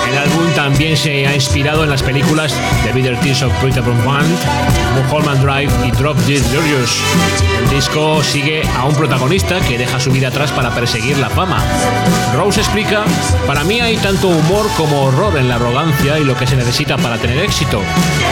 El 0.08 0.16
álbum 0.16 0.48
también 0.54 0.96
se 0.96 1.26
ha 1.26 1.34
inspirado 1.34 1.82
en 1.82 1.90
las 1.90 2.04
películas 2.04 2.54
The 2.84 2.92
Bitter 2.92 3.18
Tears 3.18 3.42
of 3.42 3.52
Pretty 3.54 3.80
Band, 3.80 4.38
Mulholland 5.10 5.44
Drive 5.44 5.72
y 5.88 5.90
Drop 5.90 6.16
Dead 6.18 6.40
Gorgeous. 6.54 7.02
El 7.66 7.72
disco 7.72 8.22
sigue 8.22 8.62
a 8.76 8.84
un 8.84 8.94
protagonista 8.94 9.60
que 9.60 9.76
deja 9.76 9.98
su 9.98 10.12
vida 10.12 10.28
atrás 10.28 10.52
para 10.52 10.70
perseguir 10.72 11.18
la 11.18 11.28
fama. 11.28 11.64
Rose 12.34 12.60
explica, 12.60 13.04
para 13.46 13.64
mí 13.64 13.80
hay 13.80 13.96
tanto 13.96 14.28
humor 14.28 14.70
como 14.76 15.02
horror 15.02 15.36
en 15.36 15.48
la 15.48 15.56
arrogancia 15.56 16.18
y 16.20 16.24
lo 16.24 16.36
que 16.36 16.46
se 16.46 16.54
necesita 16.54 16.96
para 16.96 17.18
tener 17.18 17.38
éxito. 17.38 17.82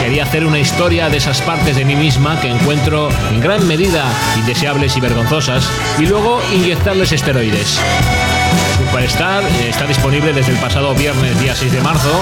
Quería 0.01 0.23
hacer 0.23 0.47
una 0.47 0.61
historia 0.61 1.09
de 1.09 1.17
esas 1.17 1.41
partes 1.43 1.75
de 1.77 1.85
mí 1.85 1.97
misma 1.97 2.41
que 2.41 2.49
encuentro 2.49 3.09
en 3.33 3.41
gran 3.41 3.67
medida 3.67 4.05
indeseables 4.39 4.97
y 4.97 5.01
vergonzosas 5.01 5.69
y 5.99 6.07
luego 6.07 6.41
inyectarles 6.53 7.11
esteroides. 7.11 7.81
Superstar 8.95 9.43
eh, 9.43 9.71
está 9.71 9.89
disponible 9.89 10.33
desde 10.33 10.53
el 10.53 10.59
pasado 10.59 10.95
viernes, 10.95 11.37
día 11.41 11.53
6 11.53 11.73
de 11.73 11.81
marzo. 11.81 12.13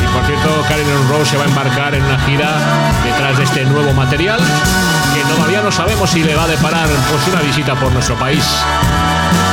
Y 0.00 0.06
por 0.14 0.24
cierto, 0.26 0.62
Carolyn 0.68 1.08
Rose 1.08 1.32
se 1.32 1.36
va 1.36 1.42
a 1.42 1.48
embarcar 1.48 1.92
en 1.92 2.04
una 2.04 2.20
gira 2.20 2.56
detrás 3.04 3.36
de 3.36 3.42
este 3.42 3.64
nuevo 3.64 3.92
material 3.94 4.38
que 4.38 5.34
todavía 5.34 5.60
no 5.60 5.72
sabemos 5.72 6.08
si 6.08 6.22
le 6.22 6.36
va 6.36 6.44
a 6.44 6.46
deparar 6.46 6.86
pues, 6.86 7.26
una 7.26 7.42
visita 7.42 7.74
por 7.74 7.90
nuestro 7.90 8.14
país. 8.14 8.44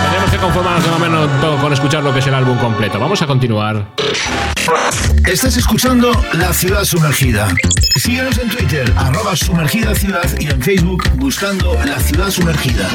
Tenemos 0.07 0.29
que 0.29 0.37
conformarnos 0.37 0.83
de 0.83 0.91
momento 0.91 1.57
con 1.59 1.73
escuchar 1.73 2.03
lo 2.03 2.13
que 2.13 2.19
es 2.19 2.27
el 2.27 2.35
álbum 2.35 2.59
completo. 2.59 2.99
Vamos 2.99 3.19
a 3.23 3.25
continuar. 3.25 3.87
Estás 5.25 5.57
escuchando 5.57 6.11
La 6.33 6.53
Ciudad 6.53 6.83
Sumergida. 6.83 7.47
Síguenos 7.95 8.37
en 8.37 8.49
Twitter, 8.49 8.93
arroba 8.95 9.35
sumergida 9.35 9.95
ciudad 9.95 10.29
y 10.39 10.45
en 10.45 10.61
Facebook 10.61 11.09
buscando 11.15 11.73
La 11.85 11.99
Ciudad 11.99 12.29
Sumergida. 12.29 12.87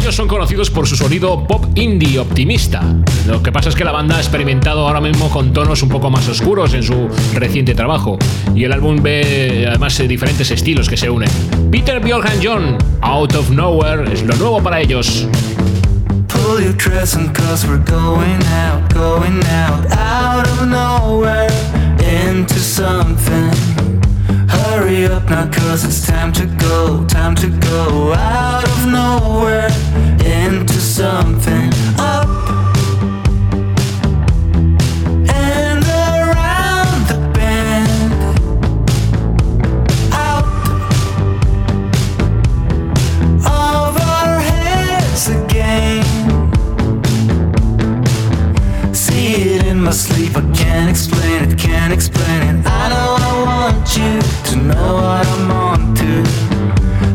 Ellos 0.00 0.14
son 0.14 0.28
conocidos 0.28 0.70
por 0.70 0.86
su 0.86 0.94
sonido 0.94 1.44
pop 1.44 1.66
indie 1.74 2.20
optimista. 2.20 2.82
Lo 3.26 3.42
que 3.42 3.50
pasa 3.50 3.68
es 3.68 3.74
que 3.74 3.82
la 3.82 3.90
banda 3.90 4.16
ha 4.16 4.20
experimentado 4.20 4.86
ahora 4.86 5.00
mismo 5.00 5.28
con 5.28 5.52
tonos 5.52 5.82
un 5.82 5.88
poco 5.88 6.08
más 6.08 6.28
oscuros 6.28 6.72
en 6.74 6.84
su 6.84 7.08
reciente 7.34 7.74
trabajo. 7.74 8.16
Y 8.54 8.62
el 8.62 8.72
álbum 8.72 9.02
ve 9.02 9.66
además 9.68 9.98
eh, 9.98 10.06
diferentes 10.06 10.52
estilos 10.52 10.88
que 10.88 10.96
se 10.96 11.10
unen. 11.10 11.28
Peter 11.72 12.00
Bjork 12.00 12.30
and 12.30 12.40
John, 12.40 12.78
Out 13.02 13.34
of 13.34 13.50
Nowhere, 13.50 14.12
es 14.12 14.22
lo 14.22 14.36
nuevo 14.36 14.62
para 14.62 14.80
ellos. 14.80 15.26
Pull 16.28 16.62
your 16.62 16.76
dress 16.76 17.16
and 17.16 17.36
we're 17.66 17.78
going 17.78 18.40
out, 18.46 18.94
going 18.94 19.42
out, 19.50 19.84
out 19.90 20.46
of 20.46 20.68
nowhere 20.68 21.50
into 21.98 22.54
something. 22.54 23.67
Hurry 24.48 25.06
up 25.06 25.24
now 25.28 25.50
cause 25.50 25.84
it's 25.84 26.06
time 26.06 26.32
to 26.32 26.46
go, 26.46 27.04
time 27.06 27.34
to 27.36 27.48
go 27.48 28.12
out 28.14 28.64
of 28.64 28.86
nowhere 28.86 29.68
into 30.24 30.74
something. 30.74 31.70
Up 31.98 32.28
and 35.30 35.84
around 35.84 37.06
the 37.10 37.18
bend. 37.34 38.12
Out 40.12 40.44
of 43.44 43.96
our 43.96 44.40
heads 44.40 45.28
again. 45.28 46.04
See 48.94 49.54
it 49.54 49.66
in 49.66 49.80
my 49.82 49.90
sleep, 49.92 50.36
I 50.36 50.40
can't 50.54 50.88
explain 50.90 51.44
it, 51.44 51.58
can't 51.58 51.92
explain 51.92 52.42
it. 52.42 52.66
I 52.66 52.88
know 52.88 53.17
you 53.96 54.20
to 54.50 54.56
know 54.56 54.94
what 54.94 55.26
I'm 55.26 55.50
on 55.50 55.94
to. 55.94 56.22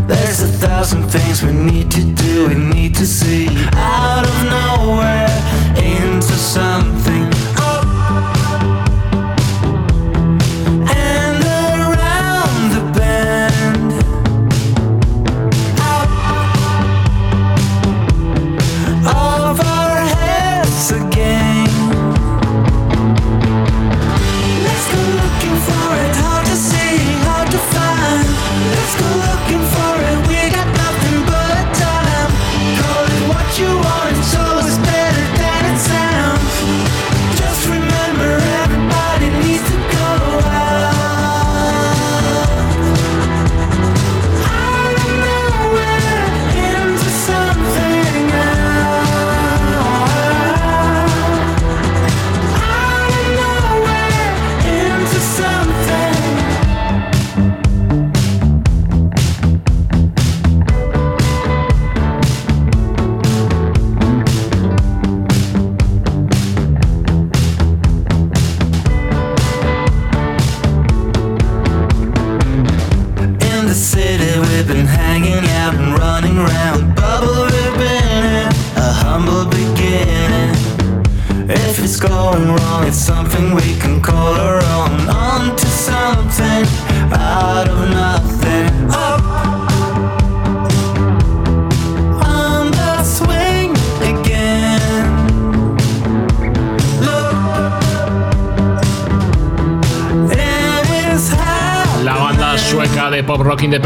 There's 0.07 0.41
a 0.41 0.47
thousand 0.47 1.03
things 1.03 1.43
we 1.43 1.51
need 1.51 1.91
to 1.91 2.03
do, 2.03 2.47
we 2.47 2.55
need 2.55 2.95
to 2.95 3.05
see 3.05 3.47
out 3.73 4.25
of 4.25 4.37
nowhere 4.49 5.29
into 5.77 6.33
something. 6.33 7.22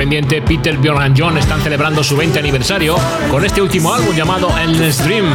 Independiente 0.08 0.41
Peter 0.41 0.78
Bjorn 0.78 1.13
John 1.17 1.38
están 1.38 1.62
celebrando 1.62 2.02
su 2.02 2.15
20 2.15 2.39
aniversario 2.39 2.96
con 3.30 3.43
este 3.43 3.62
último 3.62 3.93
álbum 3.93 4.15
llamado 4.15 4.50
Endless 4.58 5.04
Dream. 5.04 5.26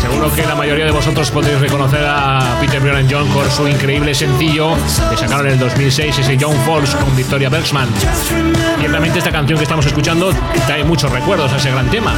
Seguro 0.00 0.32
que 0.34 0.46
la 0.46 0.54
mayoría 0.54 0.86
de 0.86 0.90
vosotros 0.90 1.30
podéis 1.30 1.60
reconocer 1.60 2.02
a 2.06 2.56
Peter 2.60 2.80
Bjorn 2.80 3.06
John 3.10 3.28
por 3.28 3.50
su 3.50 3.68
increíble 3.68 4.14
sencillo 4.14 4.74
que 5.10 5.16
sacaron 5.18 5.46
en 5.46 5.52
el 5.52 5.58
2006, 5.58 6.18
ese 6.20 6.36
Young 6.38 6.56
Falls 6.64 6.94
con 6.94 7.14
Victoria 7.14 7.50
Bergsman. 7.50 7.88
Ciertamente 8.80 9.18
esta 9.18 9.30
canción 9.30 9.58
que 9.58 9.64
estamos 9.64 9.84
escuchando 9.84 10.32
trae 10.66 10.82
muchos 10.82 11.12
recuerdos 11.12 11.52
a 11.52 11.56
ese 11.56 11.70
gran 11.70 11.90
tema. 11.90 12.14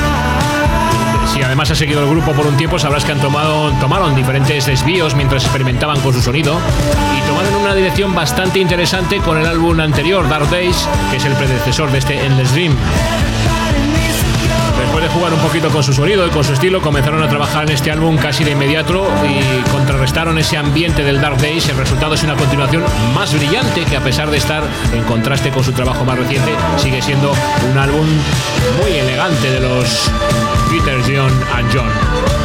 Si 1.35 1.43
además 1.43 1.71
has 1.71 1.79
seguido 1.79 2.05
el 2.05 2.09
grupo 2.09 2.33
por 2.33 2.47
un 2.47 2.57
tiempo, 2.57 2.79
sabrás 2.79 3.05
que 3.05 3.13
han 3.13 3.21
tomado, 3.21 3.73
tomaron 3.81 4.15
diferentes 4.15 4.67
desvíos 4.67 5.17
mientras 5.17 5.43
experimentaban 5.43 6.01
con 6.01 6.15
su 6.15 6.23
sonido 6.23 6.57
y 7.05 7.06
tomaron 7.27 7.55
una 7.57 7.75
dirección 7.75 8.15
bastante 8.15 8.59
interesante 8.59 9.19
con 9.19 9.39
el 9.39 9.47
álbum 9.47 9.79
anterior, 9.81 10.29
Dark 10.29 10.49
Days, 10.51 10.89
que 11.11 11.17
es 11.17 11.25
el 11.25 11.35
predecesor 11.35 11.91
de 11.91 11.99
este 11.99 12.25
Endless 12.25 12.53
Dream. 12.53 12.75
Después 14.79 15.05
de 15.05 15.09
jugar 15.11 15.33
un 15.33 15.41
poquito 15.41 15.69
con 15.71 15.83
su 15.83 15.93
sonido 15.93 16.27
y 16.27 16.31
con 16.31 16.45
su 16.45 16.53
estilo, 16.53 16.81
comenzaron 16.81 17.23
a 17.23 17.29
trabajar 17.29 17.65
en 17.65 17.73
este 17.73 17.91
álbum 17.91 18.17
casi 18.17 18.45
de 18.45 18.53
inmediato 18.53 19.07
y 19.25 19.63
contrarrestaron 19.71 20.39
ese 20.39 20.57
ambiente 20.57 21.03
del 21.03 21.21
Dark 21.21 21.39
Days. 21.39 21.69
El 21.69 21.77
resultado 21.77 22.15
es 22.15 22.23
una 22.23 22.37
continuación 22.37 22.85
más 23.15 23.35
brillante 23.35 23.85
que 23.85 23.97
a 23.97 24.01
pesar 24.01 24.31
de 24.31 24.37
estar 24.37 24.63
en 24.93 25.03
contraste 25.05 25.51
con 25.51 25.65
su 25.65 25.73
trabajo 25.73 26.05
más 26.05 26.19
reciente, 26.19 26.53
sigue 26.77 27.03
siendo 27.03 27.33
un 27.71 27.79
álbum 27.79 28.07
muy 28.83 28.93
elegante 28.93 29.51
de 29.51 29.61
los 29.61 30.11
Peter, 30.71 31.01
John 31.03 31.33
and 31.55 31.75
John. 31.75 32.36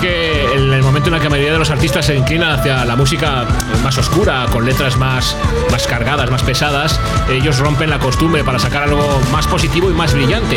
Que 0.00 0.44
en 0.54 0.72
el 0.72 0.82
momento 0.82 1.10
en 1.10 1.16
que 1.18 1.24
la 1.24 1.30
mayoría 1.30 1.52
de 1.52 1.58
los 1.58 1.68
artistas 1.70 2.06
se 2.06 2.16
inclinan 2.16 2.52
hacia 2.58 2.84
la 2.86 2.96
música 2.96 3.44
más 3.84 3.98
oscura, 3.98 4.46
con 4.50 4.64
letras 4.64 4.96
más, 4.96 5.36
más 5.70 5.86
cargadas, 5.86 6.30
más 6.30 6.42
pesadas, 6.42 6.98
ellos 7.30 7.58
rompen 7.58 7.90
la 7.90 7.98
costumbre 7.98 8.42
para 8.42 8.58
sacar 8.58 8.84
algo 8.84 9.20
más 9.30 9.46
positivo 9.46 9.90
y 9.90 9.92
más 9.92 10.14
brillante, 10.14 10.56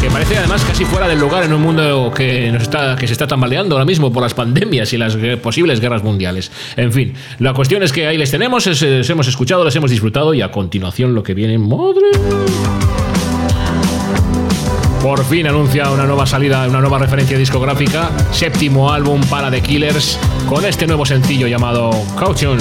que 0.00 0.08
parece 0.10 0.38
además 0.38 0.62
casi 0.64 0.84
fuera 0.84 1.08
del 1.08 1.18
lugar 1.18 1.42
en 1.42 1.52
un 1.52 1.62
mundo 1.62 2.12
que, 2.14 2.52
nos 2.52 2.62
está, 2.62 2.94
que 2.94 3.06
se 3.08 3.14
está 3.14 3.26
tambaleando 3.26 3.74
ahora 3.74 3.84
mismo 3.84 4.12
por 4.12 4.22
las 4.22 4.34
pandemias 4.34 4.92
y 4.92 4.96
las 4.98 5.16
posibles 5.42 5.80
guerras 5.80 6.04
mundiales. 6.04 6.52
En 6.76 6.92
fin, 6.92 7.14
la 7.40 7.52
cuestión 7.52 7.82
es 7.82 7.92
que 7.92 8.06
ahí 8.06 8.16
les 8.16 8.30
tenemos, 8.30 8.66
es- 8.68 8.82
les 8.82 9.10
hemos 9.10 9.26
escuchado, 9.26 9.64
les 9.64 9.74
hemos 9.74 9.90
disfrutado 9.90 10.34
y 10.34 10.40
a 10.42 10.52
continuación 10.52 11.14
lo 11.16 11.22
que 11.24 11.34
viene, 11.34 11.58
madre 11.58 12.06
por 15.04 15.22
fin 15.22 15.46
anuncia 15.46 15.90
una 15.90 16.06
nueva 16.06 16.24
salida, 16.24 16.66
una 16.66 16.80
nueva 16.80 16.96
referencia 16.96 17.36
discográfica, 17.36 18.08
séptimo 18.32 18.90
álbum 18.90 19.20
para 19.28 19.50
The 19.50 19.60
Killers, 19.60 20.18
con 20.48 20.64
este 20.64 20.86
nuevo 20.86 21.04
sencillo 21.04 21.46
llamado 21.46 21.90
Caution. 22.18 22.56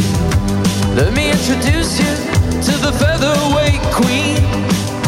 Let 0.94 1.14
me 1.14 1.32
introduce 1.32 2.00
you 2.00 2.06
to 2.66 2.78
the 2.80 2.92
featherweight 2.98 3.80
queen. 3.96 4.44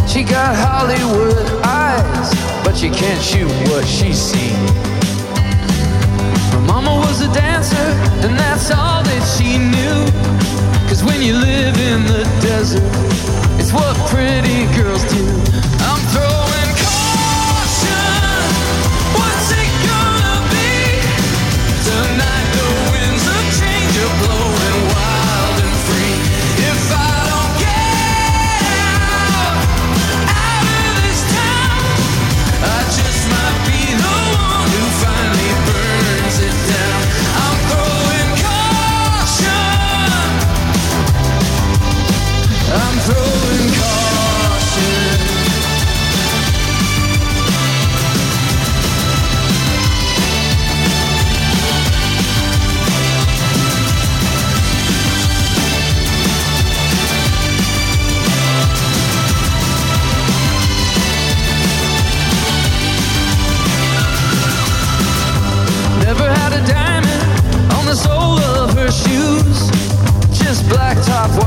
She 0.08 0.24
got 0.24 0.56
Hollywood 0.56 1.36
eyes, 1.66 2.34
but 2.64 2.74
she 2.74 2.90
can't 2.90 3.22
shoot 3.22 3.52
what 3.68 3.86
she's 3.86 4.18
seen. 4.18 4.56
Her 6.54 6.62
mama 6.66 6.96
was 6.96 7.20
a 7.20 7.28
dancer, 7.34 7.92
and 8.24 8.40
that's 8.40 8.72
all 8.72 9.04
that 9.04 9.24
she 9.38 9.58
knew. 9.58 10.08
Cause 10.88 11.04
when 11.04 11.22
you 11.22 11.34
live 11.34 11.76
in 11.82 12.06
the 12.06 12.24
desert, 12.40 12.82
it's 13.60 13.74
what 13.74 13.94
pretty 14.08 14.68
girls 14.74 15.04
do. 15.12 15.75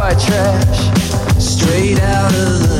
White 0.09 0.21
trash, 0.21 1.39
straight 1.39 2.01
out 2.01 2.33
of 2.35 2.69
the 2.69 2.78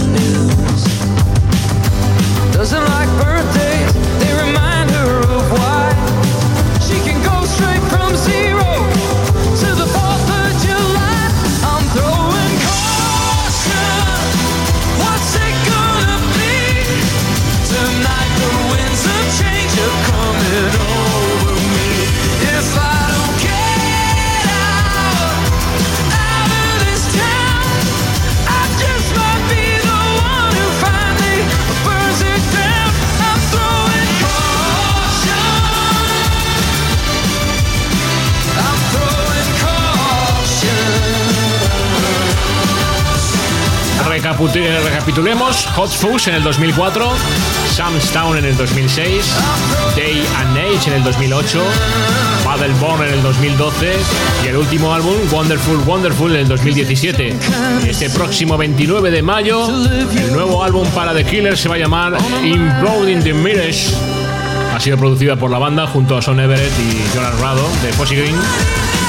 recapitulemos: 45.19 45.67
Hot 45.75 45.91
Fuzz 45.91 46.29
en 46.29 46.35
el 46.35 46.43
2004, 46.43 47.11
Sam's 47.75 48.11
Town 48.11 48.39
en 48.39 48.45
el 48.45 48.57
2006, 48.57 49.25
Day 49.97 50.25
and 50.37 50.57
Age 50.57 50.91
en 50.91 50.93
el 50.95 51.05
2008, 51.05 51.63
Battleborn 52.45 53.03
en 53.03 53.15
el 53.15 53.23
2012 53.23 53.97
y 54.45 54.49
el 54.49 54.57
último 54.57 54.93
álbum, 54.93 55.15
Wonderful 55.33 55.79
Wonderful, 55.87 56.33
en 56.33 56.43
el 56.43 56.49
2017. 56.49 57.37
Y 57.85 57.89
este 57.89 58.11
próximo 58.11 58.57
29 58.57 59.11
de 59.11 59.23
mayo, 59.23 59.69
el 59.69 60.33
nuevo 60.33 60.63
álbum 60.63 60.87
para 60.91 61.13
The 61.15 61.25
Killers 61.25 61.61
se 61.61 61.69
va 61.69 61.75
a 61.75 61.79
llamar 61.79 62.17
Imploding 62.43 63.23
the 63.23 63.35
Mirage. 63.35 63.95
Ha 64.75 64.81
sido 64.81 64.97
producida 64.97 65.37
por 65.37 65.51
la 65.51 65.59
banda 65.59 65.87
junto 65.87 66.17
a 66.17 66.23
Son 66.23 66.39
Everett 66.39 66.73
y 66.79 67.17
Jonas 67.17 67.39
Rado 67.41 67.69
de 67.83 67.93
Fossy 67.93 68.15
Green, 68.15 68.37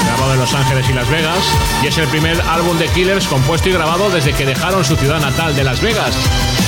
grabado 0.05 0.33
en 0.33 0.39
Los 0.39 0.53
Ángeles 0.53 0.89
y 0.89 0.93
Las 0.93 1.09
Vegas, 1.09 1.39
y 1.83 1.87
es 1.87 1.97
el 1.97 2.07
primer 2.07 2.39
álbum 2.41 2.77
de 2.77 2.87
Killers 2.87 3.27
compuesto 3.27 3.69
y 3.69 3.73
grabado 3.73 4.09
desde 4.09 4.33
que 4.33 4.45
dejaron 4.45 4.83
su 4.85 4.95
ciudad 4.95 5.19
natal 5.19 5.55
de 5.55 5.63
Las 5.63 5.81
Vegas. 5.81 6.15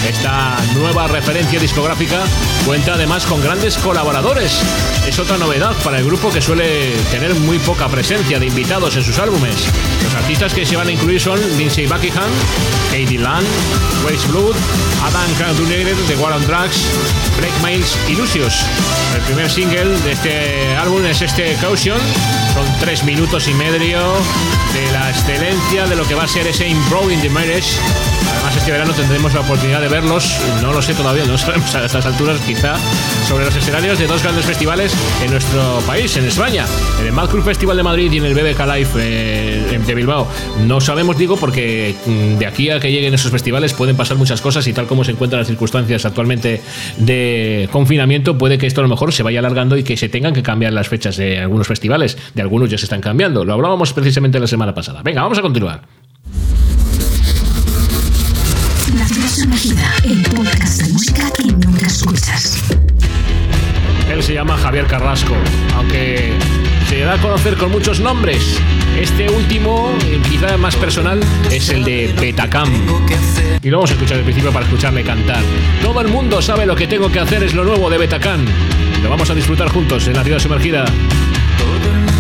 Esta 0.08 0.58
nueva 0.74 1.08
referencia 1.08 1.60
discográfica 1.60 2.24
cuenta 2.66 2.96
además 2.96 3.26
con 3.26 3.42
grandes 3.42 3.78
colaboradores. 3.78 4.60
Es 5.08 5.20
otra 5.20 5.38
novedad 5.38 5.76
para 5.84 6.00
el 6.00 6.06
grupo 6.06 6.32
que 6.32 6.42
suele 6.42 6.96
tener 7.12 7.36
muy 7.36 7.60
poca 7.60 7.88
presencia 7.88 8.40
de 8.40 8.48
invitados 8.48 8.96
en 8.96 9.04
sus 9.04 9.20
álbumes. 9.20 9.56
Los 10.04 10.16
artistas 10.16 10.54
que 10.54 10.66
se 10.66 10.76
van 10.76 10.88
a 10.88 10.92
incluir 10.92 11.22
son 11.22 11.40
Lindsay 11.58 11.86
Buckingham, 11.86 12.30
Katie 12.92 13.20
Land, 13.20 13.48
Waze 14.04 14.28
Blood, 14.28 14.56
Adam 15.04 15.34
Cantonier 15.38 15.96
de 15.96 16.16
War 16.16 16.34
on 16.34 16.46
Drugs, 16.48 16.84
Blake 17.38 17.54
Miles 17.64 17.96
y 18.10 18.16
Lucius. 18.16 18.66
El 19.16 19.22
primer 19.22 19.50
single 19.50 19.98
de 20.00 20.12
este 20.14 20.76
álbum 20.78 21.06
es 21.06 21.22
este 21.22 21.56
Caution. 21.62 22.00
Son 22.54 22.66
tres 22.80 23.04
minutos 23.04 23.48
y 23.48 23.54
medio 23.54 24.00
de 24.74 24.92
la 24.92 25.10
excelencia 25.12 25.86
de 25.86 25.96
lo 25.96 26.06
que 26.06 26.16
va 26.16 26.24
a 26.24 26.28
ser 26.28 26.48
ese 26.48 26.68
Improving 26.68 27.22
the 27.22 27.30
Marriage. 27.30 27.70
Este 28.62 28.74
verano 28.74 28.94
tendremos 28.94 29.34
la 29.34 29.40
oportunidad 29.40 29.82
de 29.82 29.88
verlos, 29.88 30.40
no 30.62 30.72
lo 30.72 30.84
sé 30.84 30.94
todavía, 30.94 31.26
no 31.26 31.36
sabemos 31.36 31.74
a 31.74 31.84
estas 31.84 32.06
alturas 32.06 32.40
quizá, 32.42 32.76
sobre 33.28 33.44
los 33.46 33.56
escenarios 33.56 33.98
de 33.98 34.06
dos 34.06 34.22
grandes 34.22 34.46
festivales 34.46 34.94
en 35.26 35.32
nuestro 35.32 35.80
país, 35.88 36.16
en 36.16 36.26
España, 36.26 36.68
en 37.00 37.08
el 37.08 37.12
Mad 37.12 37.32
Cool 37.32 37.42
Festival 37.42 37.76
de 37.76 37.82
Madrid 37.82 38.12
y 38.12 38.20
en 38.20 38.26
el 38.26 38.36
BBK 38.36 38.60
Live 38.60 38.90
eh, 38.98 39.80
de 39.84 39.96
Bilbao. 39.96 40.28
No 40.68 40.80
sabemos, 40.80 41.18
digo, 41.18 41.38
porque 41.38 41.96
mm, 42.06 42.38
de 42.38 42.46
aquí 42.46 42.70
a 42.70 42.80
que 42.80 42.92
lleguen 42.92 43.16
esos 43.16 43.32
festivales 43.32 43.74
pueden 43.74 43.98
pasar 43.98 44.18
muchas 44.18 44.42
cosas 44.42 44.68
y 44.68 44.74
tal 44.74 44.86
como 44.86 45.04
se 45.04 45.14
encuentran 45.14 45.40
las 45.40 45.48
circunstancias 45.48 46.06
actualmente 46.06 46.62
de 46.98 47.68
confinamiento, 47.72 48.38
puede 48.38 48.60
que 48.60 48.68
esto 48.68 48.82
a 48.82 48.84
lo 48.84 48.90
mejor 48.90 49.12
se 49.12 49.24
vaya 49.24 49.40
alargando 49.40 49.76
y 49.76 49.84
que 49.84 49.98
se 49.98 50.08
tengan 50.08 50.36
que 50.36 50.44
cambiar 50.44 50.72
las 50.72 50.88
fechas 50.88 51.18
de 51.18 51.40
algunos 51.40 51.66
festivales. 51.66 52.16
De 52.36 52.44
algunos 52.44 52.70
ya 52.70 52.78
se 52.78 52.86
están 52.86 53.02
cambiando. 53.02 53.44
Lo 53.44 53.54
hablábamos 53.54 53.92
precisamente 53.92 54.40
la 54.40 54.46
semana 54.46 54.76
pasada. 54.76 55.02
Venga, 55.02 55.24
vamos 55.24 55.40
a 55.40 55.42
continuar. 55.42 55.82
Sumergida, 59.42 59.92
el 60.04 60.22
podcast 60.22 60.84
de 60.84 60.94
música 60.94 61.24
que 61.32 61.46
nunca 61.46 61.88
escuchas. 61.88 62.62
Él 64.12 64.22
se 64.22 64.36
llama 64.36 64.56
Javier 64.56 64.86
Carrasco, 64.86 65.34
aunque 65.76 66.32
se 66.88 67.00
da 67.00 67.14
a 67.14 67.18
conocer 67.18 67.58
con 67.58 67.72
muchos 67.72 68.00
nombres. 68.00 68.60
Este 69.00 69.32
último, 69.32 69.92
eh, 70.06 70.22
quizá 70.30 70.58
más 70.58 70.76
personal, 70.76 71.20
es 71.50 71.70
el 71.70 71.84
de 71.84 72.14
Betacam. 72.20 72.70
Y 73.64 73.70
lo 73.72 73.78
vamos 73.78 73.90
a 73.90 73.94
escuchar 73.94 74.20
al 74.20 74.24
principio 74.24 74.52
para 74.52 74.66
escucharle 74.66 75.04
cantar. 75.04 75.42
Todo 75.82 76.02
el 76.02 76.10
mundo 76.10 76.40
sabe 76.40 76.68
lo 76.68 76.76
que 76.76 76.86
tengo 76.86 77.12
que 77.12 77.20
hacer 77.20 77.42
es 77.42 77.56
lo 77.56 77.64
nuevo 77.64 77.90
de 77.90 77.98
Betacam. 77.98 78.46
Lo 79.02 79.10
vamos 79.10 79.32
a 79.32 79.34
disfrutar 79.34 79.70
juntos 79.70 80.08
en 80.08 80.14
la 80.14 80.24
ciudad 80.24 80.38
sumergida. 80.38 80.86
Todo 80.86 81.74
el 81.74 82.11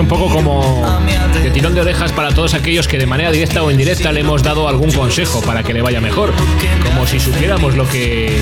un 0.00 0.08
poco 0.08 0.28
como 0.28 1.00
de 1.42 1.50
tirón 1.50 1.74
de 1.74 1.80
orejas 1.80 2.12
para 2.12 2.30
todos 2.30 2.54
aquellos 2.54 2.88
que 2.88 2.98
de 2.98 3.06
manera 3.06 3.30
directa 3.30 3.62
o 3.62 3.70
indirecta 3.70 4.12
le 4.12 4.20
hemos 4.20 4.42
dado 4.42 4.68
algún 4.68 4.90
consejo 4.92 5.40
para 5.42 5.62
que 5.62 5.72
le 5.72 5.82
vaya 5.82 6.00
mejor. 6.00 6.32
Como 6.84 7.06
si 7.06 7.20
supiéramos 7.20 7.76
lo 7.76 7.88
que, 7.88 8.36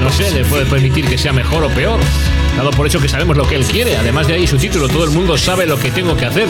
no 0.00 0.10
sé, 0.10 0.30
le 0.30 0.44
puede 0.44 0.66
permitir 0.66 1.06
que 1.06 1.18
sea 1.18 1.32
mejor 1.32 1.64
o 1.64 1.68
peor. 1.68 2.00
Dado 2.56 2.70
por 2.70 2.86
hecho 2.86 3.00
que 3.00 3.08
sabemos 3.08 3.36
lo 3.36 3.46
que 3.46 3.56
él 3.56 3.64
quiere. 3.64 3.96
Además 3.96 4.26
de 4.26 4.34
ahí 4.34 4.46
su 4.46 4.56
título, 4.56 4.88
todo 4.88 5.04
el 5.04 5.10
mundo 5.10 5.36
sabe 5.36 5.66
lo 5.66 5.78
que 5.78 5.90
tengo 5.90 6.16
que 6.16 6.26
hacer. 6.26 6.48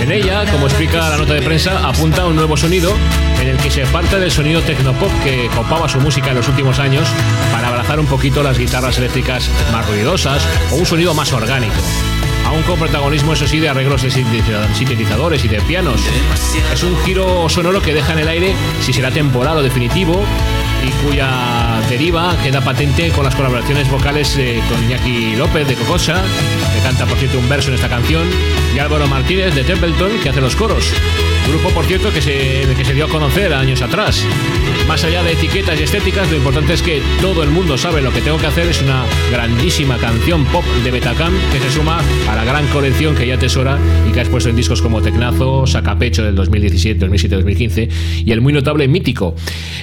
En 0.00 0.12
ella, 0.12 0.44
como 0.50 0.66
explica 0.66 1.08
la 1.08 1.16
nota 1.16 1.34
de 1.34 1.42
prensa, 1.42 1.86
apunta 1.86 2.26
un 2.26 2.36
nuevo 2.36 2.56
sonido 2.56 2.92
en 3.40 3.48
el 3.48 3.56
que 3.58 3.70
se 3.70 3.84
parte 3.86 4.18
del 4.18 4.30
sonido 4.30 4.60
tecnopop 4.62 5.10
que 5.22 5.48
copaba 5.54 5.88
su 5.88 6.00
música 6.00 6.30
en 6.30 6.36
los 6.36 6.48
últimos 6.48 6.78
años 6.78 7.08
para 7.52 7.68
abrazar 7.68 8.00
un 8.00 8.06
poquito 8.06 8.42
las 8.42 8.58
guitarras 8.58 8.98
eléctricas 8.98 9.50
más 9.72 9.86
ruidosas 9.88 10.46
o 10.72 10.76
un 10.76 10.86
sonido 10.86 11.14
más 11.14 11.32
orgánico. 11.32 11.80
Aún 12.54 12.62
con 12.62 12.78
protagonismo, 12.78 13.32
eso 13.32 13.48
sí, 13.48 13.58
de 13.58 13.68
arreglos 13.68 14.02
de 14.02 14.10
sintetiza- 14.12 14.72
sintetizadores 14.74 15.44
y 15.44 15.48
de 15.48 15.60
pianos. 15.62 16.00
Es 16.72 16.82
un 16.84 16.96
giro 17.04 17.48
sonoro 17.48 17.82
que 17.82 17.92
deja 17.92 18.12
en 18.12 18.20
el 18.20 18.28
aire 18.28 18.54
si 18.80 18.92
será 18.92 19.10
temporal 19.10 19.56
o 19.56 19.62
definitivo 19.62 20.22
y 20.86 20.90
cuya 21.04 21.80
deriva 21.88 22.36
queda 22.44 22.60
patente 22.60 23.10
con 23.10 23.24
las 23.24 23.34
colaboraciones 23.34 23.90
vocales 23.90 24.36
eh, 24.36 24.62
con 24.68 24.84
Iñaki 24.84 25.34
López 25.34 25.66
de 25.66 25.74
Cocosa, 25.74 26.22
que 26.74 26.80
canta 26.82 27.06
por 27.06 27.18
cierto 27.18 27.38
un 27.40 27.48
verso 27.48 27.70
en 27.70 27.74
esta 27.74 27.88
canción, 27.88 28.22
y 28.72 28.78
Álvaro 28.78 29.08
Martínez 29.08 29.52
de 29.54 29.64
Templeton, 29.64 30.12
que 30.22 30.28
hace 30.28 30.40
los 30.40 30.54
coros. 30.54 30.92
Grupo, 31.48 31.68
por 31.70 31.84
cierto, 31.84 32.10
que 32.10 32.22
se, 32.22 32.66
que 32.76 32.84
se 32.84 32.94
dio 32.94 33.04
a 33.04 33.08
conocer 33.08 33.52
años 33.52 33.82
atrás. 33.82 34.24
Más 34.88 35.02
allá 35.04 35.22
de 35.22 35.32
etiquetas 35.32 35.78
y 35.78 35.82
estéticas, 35.82 36.30
lo 36.30 36.36
importante 36.36 36.74
es 36.74 36.82
que 36.82 37.00
todo 37.20 37.42
el 37.42 37.50
mundo 37.50 37.78
sabe 37.78 38.02
lo 38.02 38.12
que 38.12 38.20
tengo 38.20 38.38
que 38.38 38.46
hacer. 38.46 38.66
Es 38.68 38.82
una 38.82 39.04
grandísima 39.30 39.96
canción 39.98 40.44
pop 40.46 40.64
de 40.82 40.90
Betacam 40.90 41.32
que 41.52 41.58
se 41.58 41.70
suma 41.70 42.00
a 42.28 42.34
la 42.34 42.44
gran 42.44 42.66
colección 42.68 43.14
que 43.14 43.26
ya 43.26 43.34
atesora 43.34 43.78
y 44.08 44.12
que 44.12 44.20
ha 44.20 44.22
expuesto 44.22 44.50
en 44.50 44.56
discos 44.56 44.82
como 44.82 45.00
Tecnazo, 45.00 45.66
Sacapecho 45.66 46.24
del 46.24 46.34
2017, 46.34 46.98
2007, 47.00 47.34
2015 47.36 47.88
y 48.24 48.30
el 48.30 48.40
muy 48.40 48.52
notable 48.52 48.88
Mítico. 48.88 49.34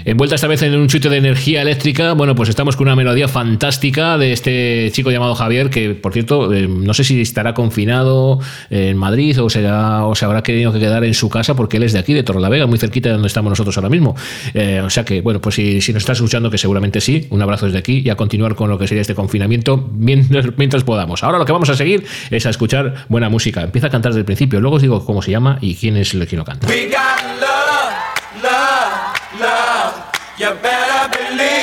Envuelta 0.05 0.35
esta 0.35 0.47
vez 0.47 0.61
en 0.63 0.75
un 0.75 0.87
chute 0.87 1.09
de 1.09 1.17
energía 1.17 1.61
eléctrica, 1.61 2.13
bueno, 2.13 2.35
pues 2.35 2.49
estamos 2.49 2.75
con 2.75 2.87
una 2.87 2.95
melodía 2.95 3.27
fantástica 3.27 4.17
de 4.17 4.33
este 4.33 4.89
chico 4.93 5.11
llamado 5.11 5.35
Javier, 5.35 5.69
que 5.69 5.91
por 5.91 6.13
cierto, 6.13 6.53
eh, 6.53 6.67
no 6.67 6.93
sé 6.93 7.03
si 7.03 7.21
estará 7.21 7.53
confinado 7.53 8.39
en 8.69 8.97
Madrid 8.97 9.41
o, 9.41 9.49
será, 9.49 10.05
o 10.05 10.15
se 10.15 10.25
habrá 10.25 10.43
tenido 10.43 10.71
que 10.71 10.79
quedar 10.79 11.03
en 11.03 11.13
su 11.13 11.29
casa 11.29 11.50
porque 11.55 11.77
él 11.77 11.83
es 11.83 11.93
de 11.93 11.99
aquí, 11.99 12.13
de 12.13 12.23
Torrelavega, 12.23 12.65
muy 12.67 12.77
cerquita 12.77 13.09
de 13.09 13.13
donde 13.13 13.27
estamos 13.27 13.49
nosotros 13.49 13.77
ahora 13.77 13.89
mismo. 13.89 14.15
Eh, 14.53 14.81
o 14.83 14.89
sea 14.89 15.05
que, 15.05 15.21
bueno, 15.21 15.41
pues 15.41 15.55
si, 15.55 15.81
si 15.81 15.93
nos 15.93 16.03
estás 16.03 16.17
escuchando, 16.17 16.49
que 16.49 16.57
seguramente 16.57 17.01
sí, 17.01 17.27
un 17.29 17.41
abrazo 17.41 17.65
desde 17.65 17.79
aquí 17.79 18.01
y 18.05 18.09
a 18.09 18.15
continuar 18.15 18.55
con 18.55 18.69
lo 18.69 18.77
que 18.77 18.87
sería 18.87 19.01
este 19.01 19.15
confinamiento 19.15 19.89
mientras, 19.93 20.57
mientras 20.57 20.83
podamos. 20.83 21.23
Ahora 21.23 21.37
lo 21.37 21.45
que 21.45 21.51
vamos 21.51 21.69
a 21.69 21.75
seguir 21.75 22.05
es 22.29 22.45
a 22.45 22.49
escuchar 22.49 23.05
buena 23.09 23.29
música. 23.29 23.61
Empieza 23.61 23.87
a 23.87 23.89
cantar 23.89 24.11
desde 24.11 24.19
el 24.19 24.25
principio, 24.25 24.59
luego 24.61 24.77
os 24.77 24.81
digo 24.81 25.05
cómo 25.05 25.21
se 25.21 25.31
llama 25.31 25.57
y 25.61 25.75
quién 25.75 25.97
es 25.97 26.13
el 26.13 26.27
que 26.27 26.37
lo 26.37 26.45
canta. 26.45 26.67
We 26.67 26.87
got 26.87 27.21
love, 27.39 28.43
love, 28.43 29.39
love. 29.39 30.11
You 30.37 30.47
better 30.61 31.07
believe 31.11 31.60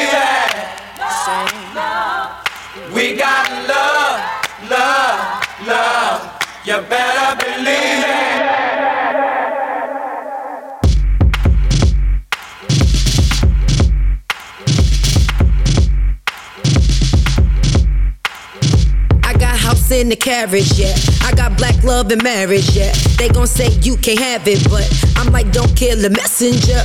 in 19.99 20.09
the 20.09 20.17
carriage, 20.17 20.79
yeah. 20.79 21.18
I 21.29 21.33
got 21.33 21.59
black 21.59 21.85
love 21.85 22.11
and 22.11 22.23
marriage, 22.23 22.71
yeah. 22.71 22.91
They 23.19 23.29
gon' 23.29 23.47
say 23.47 23.69
you 23.83 23.99
can't 23.99 24.19
have 24.19 24.49
it, 24.49 24.65
but 24.71 24.89
I'm 25.19 25.31
like, 25.31 25.53
don't 25.53 25.77
kill 25.77 26.01
the 26.01 26.09
messenger. 26.09 26.81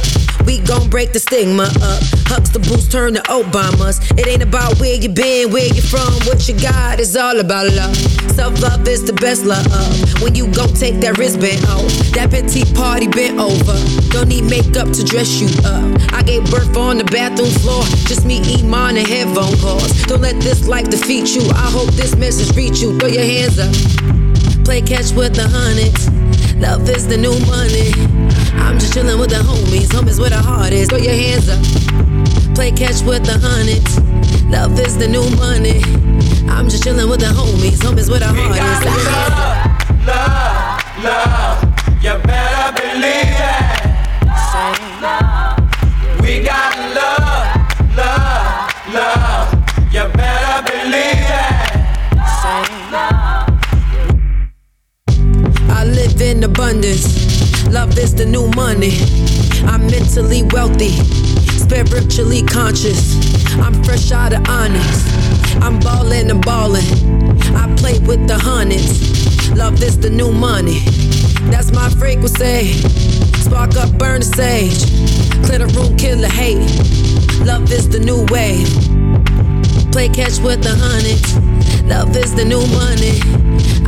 We 0.46 0.60
gon' 0.60 0.89
break 0.89 1.14
the 1.14 1.20
stigma 1.20 1.64
up. 1.64 2.04
Huxtables 2.28 2.91
turn 2.91 3.14
to 3.14 3.22
Obamas. 3.32 4.04
It 4.20 4.28
ain't 4.28 4.44
about 4.44 4.78
where 4.82 4.96
you 4.96 5.08
been, 5.08 5.54
where 5.54 5.74
you 5.74 5.82
from, 5.82 6.12
what 6.28 6.46
you 6.50 6.60
got. 6.60 7.00
It's 7.00 7.16
all 7.16 7.39
about 7.39 7.72
love. 7.72 7.96
Self 8.36 8.60
love 8.62 8.86
is 8.86 9.06
the 9.06 9.14
best 9.14 9.46
love. 9.46 9.64
When 10.22 10.36
you 10.36 10.52
go 10.52 10.68
take 10.68 11.00
that 11.00 11.18
wristband 11.18 11.64
off, 11.72 11.88
that 12.12 12.30
petite 12.30 12.76
party 12.76 13.08
bent 13.08 13.39
over. 13.39 13.80
Don't 14.12 14.28
need 14.28 14.44
makeup 14.44 14.91
to 14.91 15.06
dress 15.06 15.39
you 15.39 15.48
up. 15.64 15.88
I 16.12 16.22
gave 16.22 16.44
birth 16.52 16.76
on 16.76 16.98
the 16.98 17.06
bathroom 17.06 17.52
floor. 17.64 17.84
Just 18.12 18.26
me, 18.26 18.44
Iman, 18.60 18.98
and 18.98 19.08
headphone 19.08 19.56
calls. 19.64 20.04
Don't 20.04 20.20
let 20.20 20.36
this 20.41 20.68
life 20.68 20.89
defeat 20.89 21.34
you. 21.34 21.48
I 21.56 21.72
hope 21.72 21.96
this 21.96 22.18
message 22.18 22.54
reach 22.58 22.82
you. 22.82 23.00
Throw 23.00 23.08
your 23.08 23.24
hands 23.24 23.58
up. 23.58 24.33
Play 24.64 24.82
catch 24.82 25.11
with 25.11 25.36
the 25.36 25.47
hundreds. 25.47 26.09
Love 26.55 26.89
is 26.89 27.05
the 27.07 27.18
new 27.18 27.38
money. 27.45 27.91
I'm 28.55 28.80
just 28.80 28.93
chillin' 28.93 29.20
with 29.20 29.30
the 29.30 29.43
homies. 29.43 29.89
Homies 29.89 30.20
where 30.20 30.30
the 30.30 30.38
heart 30.38 30.72
is. 30.72 30.88
Throw 30.88 30.97
your 30.97 31.14
hands 31.14 31.49
up. 31.49 31.61
Play 32.55 32.72
catch 32.72 33.01
with 33.03 33.26
the 33.26 33.38
hundreds. 33.38 33.99
Love 34.49 34.80
is 34.80 34.97
the 34.97 35.07
new 35.07 35.28
money. 35.36 35.84
I'm 36.49 36.70
just 36.70 36.84
chillin' 36.84 37.09
with 37.09 37.20
the 37.20 37.28
homies. 37.28 37.80
Homies 37.84 38.09
where 38.09 38.20
the 38.20 38.28
heart 38.28 38.55
is. 38.55 38.86
Love, 38.88 40.07
love, 40.07 41.03
love. 41.03 41.64
You 42.01 42.18
better 42.24 42.72
believe 42.80 43.36
it. 43.36 43.93
We 46.22 46.43
got 46.43 46.72
love, 46.95 47.51
love, 47.97 48.72
love. 48.93 49.53
You 49.91 50.07
better 50.16 50.64
believe 50.72 51.20
it. 51.20 51.64
I 52.95 53.22
abundance. 56.44 57.68
Love 57.70 57.98
is 57.98 58.14
the 58.14 58.26
new 58.26 58.48
money. 58.50 58.94
I'm 59.66 59.88
mentally 59.88 60.44
wealthy, 60.52 60.91
spiritually 61.58 62.44
conscious. 62.44 63.16
I'm 63.58 63.84
fresh 63.84 64.12
out 64.12 64.34
of 64.34 64.48
honest. 64.48 65.08
I'm 65.62 65.80
ballin' 65.80 66.30
and 66.30 66.44
ballin'. 66.44 66.84
I 67.56 67.74
play 67.76 68.00
with 68.00 68.28
the 68.28 68.38
hundreds. 68.38 69.52
Love 69.52 69.82
is 69.82 69.98
the 69.98 70.10
new 70.10 70.32
money. 70.32 70.80
That's 71.50 71.72
my 71.72 71.89
frequency. 71.89 72.74
Spark 73.39 73.76
up, 73.78 73.98
burn 73.98 74.20
the 74.20 74.26
sage. 74.26 74.84
Clear 75.46 75.60
the 75.60 75.68
room, 75.78 75.96
kill 75.98 76.18
the 76.18 76.30
hate. 76.30 76.60
Love 77.46 77.72
is 77.72 77.88
the 77.89 78.00
new 78.00 78.26
wave. 78.30 78.68
Play 79.91 80.10
catch 80.10 80.39
with 80.39 80.64
the 80.64 80.76
hundreds. 80.76 81.38
Love 81.84 82.16
is 82.16 82.34
the 82.36 82.46
new 82.46 82.66
money. 82.68 83.43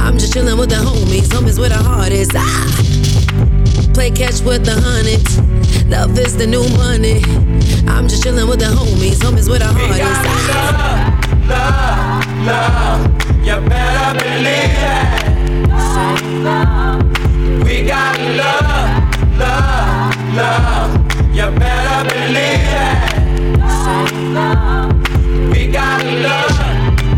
I'm 0.05 0.17
just 0.17 0.33
chillin' 0.33 0.57
with 0.57 0.69
the 0.69 0.75
homies. 0.75 1.27
Homies 1.27 1.57
where 1.59 1.69
the 1.69 1.75
heart 1.77 2.11
is. 2.11 2.29
Ah! 2.35 2.67
Play 3.93 4.11
catch 4.11 4.41
with 4.41 4.63
the 4.65 4.73
hundreds. 4.73 5.39
Love 5.87 6.17
is 6.19 6.35
the 6.37 6.45
new 6.47 6.63
money. 6.77 7.21
I'm 7.87 8.07
just 8.07 8.23
chillin' 8.23 8.47
with 8.49 8.59
the 8.59 8.65
homies. 8.65 9.17
Homies 9.23 9.47
where 9.49 9.59
the 9.59 9.67
We 9.73 9.81
heart 9.81 9.99
is. 9.99 9.99
got 9.99 10.25
Ah! 10.27 11.19
love, 11.49 12.25
love, 12.45 12.47
love. 12.47 13.01
You 13.45 13.57
better 13.69 14.13
believe 14.19 14.77
it. 14.93 15.35
We 17.65 17.75
got 17.87 18.17
love, 18.39 18.67
love, 19.39 20.15
love. 20.35 20.91
You 21.35 21.47
better 21.59 21.99
believe 22.09 22.67
it. 22.81 22.93
We 25.51 25.61
got 25.71 26.03
love, 26.03 26.57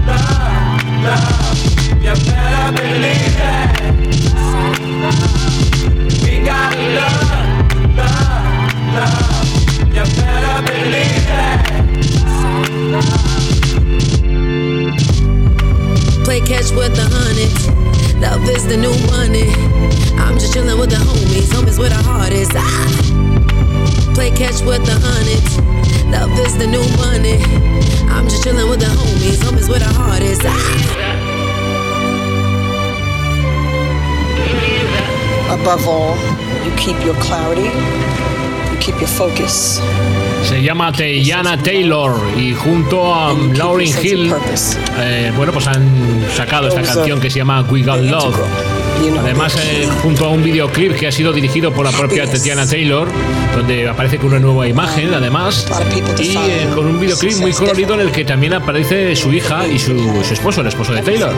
love, 0.07 1.03
love. 1.03 1.56
You 2.07 2.15
better 2.23 2.71
believe 2.71 3.35
it. 3.35 3.67
We 6.23 6.39
got 6.39 6.71
love, 6.95 7.67
love, 7.97 8.71
love. 8.95 9.91
You 9.91 10.05
better 10.15 10.57
believe 10.71 11.27
it. 11.27 11.59
Play 16.23 16.39
catch 16.39 16.71
with 16.71 16.95
the 16.95 17.03
hundreds. 17.11 17.67
Love 18.21 18.47
is 18.55 18.63
the 18.67 18.77
new 18.77 18.95
money. 19.11 19.51
I'm 20.17 20.39
just 20.39 20.53
chillin' 20.53 20.79
with 20.79 20.91
the 20.91 20.95
homies. 20.95 21.51
Homies 21.51 21.77
where 21.77 21.89
the 21.89 21.95
heart 21.95 22.31
is. 22.31 22.49
Ah! 22.55 22.87
Play 24.13 24.31
catch 24.31 24.61
with 24.61 24.85
the 24.85 24.95
hundreds. 25.03 25.59
Love 26.09 26.31
is 26.39 26.55
the 26.57 26.67
new 26.67 26.87
money. 26.95 27.43
I'm 28.09 28.29
just 28.29 28.45
chillin' 28.45 28.69
with 28.69 28.79
the 28.79 28.85
homies. 28.85 29.43
Homies 29.43 29.67
where 29.67 29.79
the 29.79 29.91
heart 29.91 30.21
is. 30.21 30.39
Ah! 30.45 31.06
Above 35.61 35.87
all, 35.87 36.15
you 36.65 36.71
keep 36.77 36.95
your 37.03 37.15
clarity, 37.15 37.63
you 38.71 38.77
keep 38.79 38.95
your 38.99 39.07
focus. 39.09 39.81
Se 40.43 40.61
llama 40.61 40.91
Teyana 40.91 41.57
Taylor 41.61 42.13
y 42.37 42.53
junto 42.53 43.13
a 43.13 43.33
Lauryn 43.33 43.93
Hill, 44.01 44.33
eh, 44.99 45.31
bueno, 45.35 45.51
pues 45.51 45.67
han 45.67 46.25
sacado 46.35 46.67
esta 46.69 46.81
canción 46.83 47.19
que 47.19 47.29
se 47.29 47.39
llama 47.39 47.65
We 47.69 47.81
Got 47.81 48.01
Love. 48.01 48.35
Además, 49.19 49.55
eh, 49.61 49.87
junto 50.01 50.25
a 50.25 50.29
un 50.29 50.43
videoclip 50.43 50.93
que 50.95 51.07
ha 51.07 51.11
sido 51.11 51.31
dirigido 51.33 51.71
por 51.71 51.85
la 51.85 51.91
propia. 51.91 52.29
Tatiana 52.29 52.65
Taylor, 52.67 53.07
donde 53.55 53.87
aparece 53.87 54.17
con 54.17 54.27
una 54.29 54.39
nueva 54.39 54.67
imagen, 54.67 55.13
además, 55.13 55.65
y 56.23 56.37
eh, 56.37 56.67
con 56.75 56.85
un 56.87 56.99
videoclip 56.99 57.37
muy 57.37 57.51
colorido 57.53 57.93
en 57.95 58.01
el 58.01 58.11
que 58.11 58.25
también 58.25 58.53
aparece 58.53 59.15
su 59.15 59.31
hija 59.33 59.67
y 59.67 59.79
su, 59.79 60.23
su 60.23 60.33
esposo, 60.33 60.61
el 60.61 60.67
esposo 60.67 60.93
de 60.93 61.01
Taylor. 61.01 61.31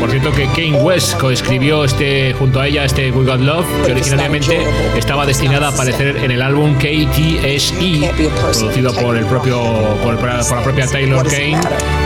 Por 0.00 0.10
cierto 0.10 0.30
que 0.32 0.46
Kane 0.46 0.80
West 0.80 1.14
coescribió 1.18 1.84
este, 1.84 2.32
junto 2.34 2.60
a 2.60 2.68
ella 2.68 2.84
este 2.84 3.10
We 3.10 3.24
Got 3.24 3.40
Love, 3.40 3.66
que 3.84 3.92
originalmente 3.92 4.58
estaba 4.96 5.26
destinada 5.26 5.66
a 5.68 5.70
aparecer 5.70 6.16
en 6.18 6.30
el 6.30 6.40
álbum 6.40 6.74
KTSE, 6.76 8.10
producido 8.52 8.92
por 8.94 9.16
el 9.16 9.26
propio 9.26 9.60
por, 10.02 10.12
el- 10.14 10.18
por 10.20 10.28
la 10.28 10.62
propia 10.62 10.86
Taylor 10.86 11.26
Kane 11.26 11.58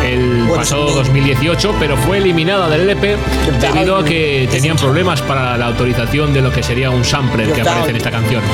el 0.04 0.48
pasado 0.54 0.90
2018, 0.90 1.74
pero 1.78 1.96
fue 1.98 2.18
eliminada 2.18 2.68
del 2.70 2.82
LP 2.88 3.16
debido 3.60 3.96
a 3.98 4.04
que 4.04 4.48
tenían 4.62 4.76
problemas 4.76 5.20
para 5.22 5.58
la 5.58 5.66
autorización 5.66 6.32
de 6.32 6.40
lo 6.40 6.52
que 6.52 6.62
sería 6.62 6.88
un 6.88 7.04
sampler 7.04 7.52
que 7.52 7.62
aparece 7.62 7.90
en 7.90 7.96
esta 7.96 8.12
canción. 8.12 8.44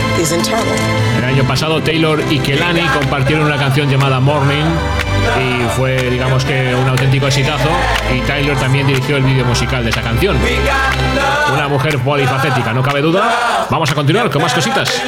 El 1.19 1.23
año 1.23 1.45
pasado 1.45 1.83
Taylor 1.83 2.25
y 2.31 2.39
Kelani 2.39 2.81
compartieron 2.99 3.45
una 3.45 3.59
canción 3.59 3.91
llamada 3.91 4.19
Morning 4.19 4.65
y 5.39 5.69
fue 5.77 6.09
digamos 6.09 6.47
que 6.47 6.75
un 6.75 6.89
auténtico 6.89 7.27
exitazo 7.27 7.69
y 8.17 8.21
Taylor 8.23 8.57
también 8.57 8.87
dirigió 8.87 9.19
el 9.19 9.23
vídeo 9.23 9.45
musical 9.45 9.85
de 9.85 9.91
esa 9.91 10.01
canción. 10.01 10.39
Una 11.53 11.69
mujer 11.69 11.99
polifacética, 11.99 12.73
no 12.73 12.83
cabe 12.83 13.03
duda. 13.03 13.67
Vamos 13.69 13.91
a 13.91 13.95
continuar 13.95 14.31
con 14.31 14.41
más 14.41 14.55
cositas. 14.55 15.03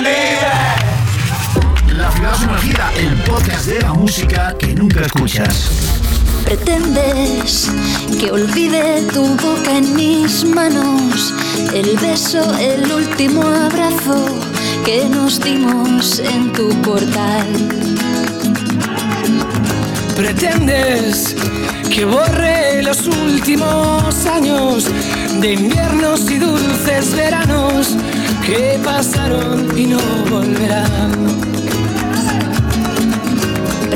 La 1.97 2.11
ciudad 2.11 2.35
sumergida, 2.35 2.93
el 2.99 3.15
podcast 3.23 3.65
de 3.65 3.81
la 3.81 3.95
música 3.95 4.55
que 4.59 4.75
nunca 4.75 5.01
escuchas. 5.01 6.00
Pretendes 6.51 7.71
que 8.19 8.33
olvide 8.33 9.03
tu 9.13 9.25
boca 9.37 9.71
en 9.77 9.95
mis 9.95 10.45
manos, 10.45 11.33
el 11.73 11.97
beso, 11.99 12.43
el 12.59 12.91
último 12.91 13.43
abrazo 13.43 14.37
que 14.85 15.09
nos 15.09 15.39
dimos 15.39 16.19
en 16.19 16.53
tu 16.53 16.71
portal. 16.83 17.47
Pretendes 20.17 21.37
que 21.89 22.05
borre 22.05 22.83
los 22.83 23.07
últimos 23.07 24.27
años 24.27 24.89
de 25.41 25.53
inviernos 25.53 26.29
y 26.33 26.39
dulces 26.39 27.15
veranos 27.15 27.97
que 28.45 28.77
pasaron 28.83 29.79
y 29.79 29.87
no 29.87 30.01
volverán. 30.29 31.50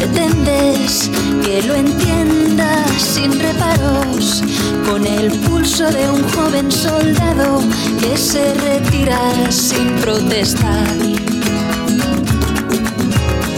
Pretendes 0.05 1.11
que 1.43 1.63
lo 1.63 1.75
entiendas 1.77 2.93
sin 3.01 3.41
reparos, 3.41 4.43
con 4.87 5.07
el 5.07 5.31
pulso 5.41 5.91
de 5.91 6.11
un 6.11 6.23
joven 6.29 6.71
soldado 6.71 7.63
que 7.99 8.15
se 8.15 8.53
retira 8.53 9.19
sin 9.51 9.89
protestar. 10.03 10.87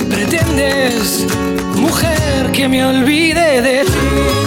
Pretendes, 0.09 1.27
mujer, 1.75 2.53
que 2.53 2.69
me 2.69 2.87
olvide 2.87 3.61
de 3.61 3.85
ti. 3.85 4.46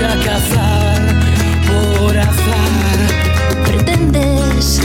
Cazar 0.00 1.00
por 1.66 2.18
azar. 2.18 3.64
Pretendes 3.64 4.80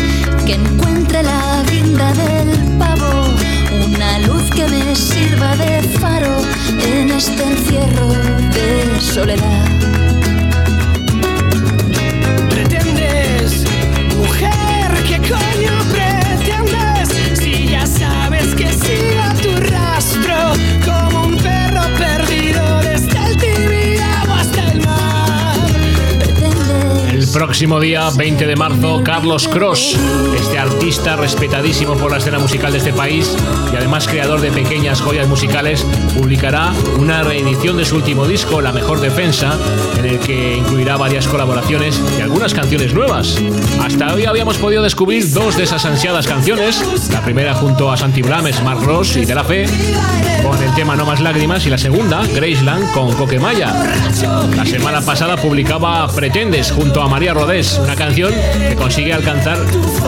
que 0.45 0.53
encuentre 0.53 1.23
la 1.23 1.63
guinda 1.69 2.13
del 2.13 2.77
pavo, 2.77 3.29
una 3.85 4.19
luz 4.19 4.49
que 4.51 4.67
me 4.67 4.95
sirva 4.95 5.55
de 5.55 5.81
faro 5.99 6.41
en 6.81 7.09
este 7.09 7.43
encierro 7.43 8.09
de 8.53 9.01
soledad. 9.01 9.98
Próximo 27.39 27.79
día, 27.79 28.09
20 28.17 28.47
de 28.47 28.55
marzo, 28.57 29.01
Carlos 29.01 29.47
Cross, 29.47 29.97
este 30.35 30.59
artista 30.59 31.15
respetadísimo 31.15 31.95
por 31.95 32.11
la 32.11 32.17
escena 32.17 32.37
musical 32.37 32.73
de 32.73 32.79
este 32.79 32.91
país 32.91 33.33
y 33.71 33.77
además 33.77 34.09
creador 34.09 34.41
de 34.41 34.51
pequeñas 34.51 34.99
joyas 34.99 35.25
musicales, 35.25 35.85
publicará 36.17 36.73
una 36.97 37.23
reedición 37.23 37.77
de 37.77 37.85
su 37.85 37.95
último 37.95 38.27
disco, 38.27 38.59
La 38.59 38.73
Mejor 38.73 38.99
Defensa, 38.99 39.57
en 39.97 40.05
el 40.05 40.19
que 40.19 40.57
incluirá 40.57 40.97
varias 40.97 41.29
colaboraciones 41.29 42.01
y 42.17 42.21
algunas 42.21 42.53
canciones 42.53 42.93
nuevas. 42.93 43.37
Hasta 43.81 44.13
hoy 44.13 44.25
habíamos 44.25 44.57
podido 44.57 44.83
descubrir 44.83 45.31
dos 45.31 45.55
de 45.55 45.63
esas 45.63 45.85
ansiadas 45.85 46.27
canciones, 46.27 47.09
la 47.09 47.21
primera 47.21 47.53
junto 47.53 47.89
a 47.89 47.95
Santi 47.95 48.21
Blames, 48.21 48.61
Mark 48.63 48.83
Ross 48.83 49.15
y 49.15 49.23
De 49.23 49.33
La 49.33 49.45
Fe, 49.45 49.65
con 50.43 50.61
el 50.61 50.73
tema 50.75 50.97
No 50.97 51.05
Más 51.05 51.21
Lágrimas, 51.21 51.65
y 51.65 51.69
la 51.69 51.77
segunda, 51.77 52.21
Graceland, 52.35 52.91
con 52.91 53.13
Coquemaya. 53.13 53.73
La 54.57 54.65
semana 54.65 54.99
pasada 54.99 55.37
publicaba 55.37 56.05
Pretendes 56.09 56.71
junto 56.71 57.01
a 57.01 57.07
María 57.07 57.28
Rodés, 57.33 57.79
una 57.83 57.95
canción 57.95 58.33
que 58.67 58.75
consigue 58.75 59.13
alcanzar, 59.13 59.57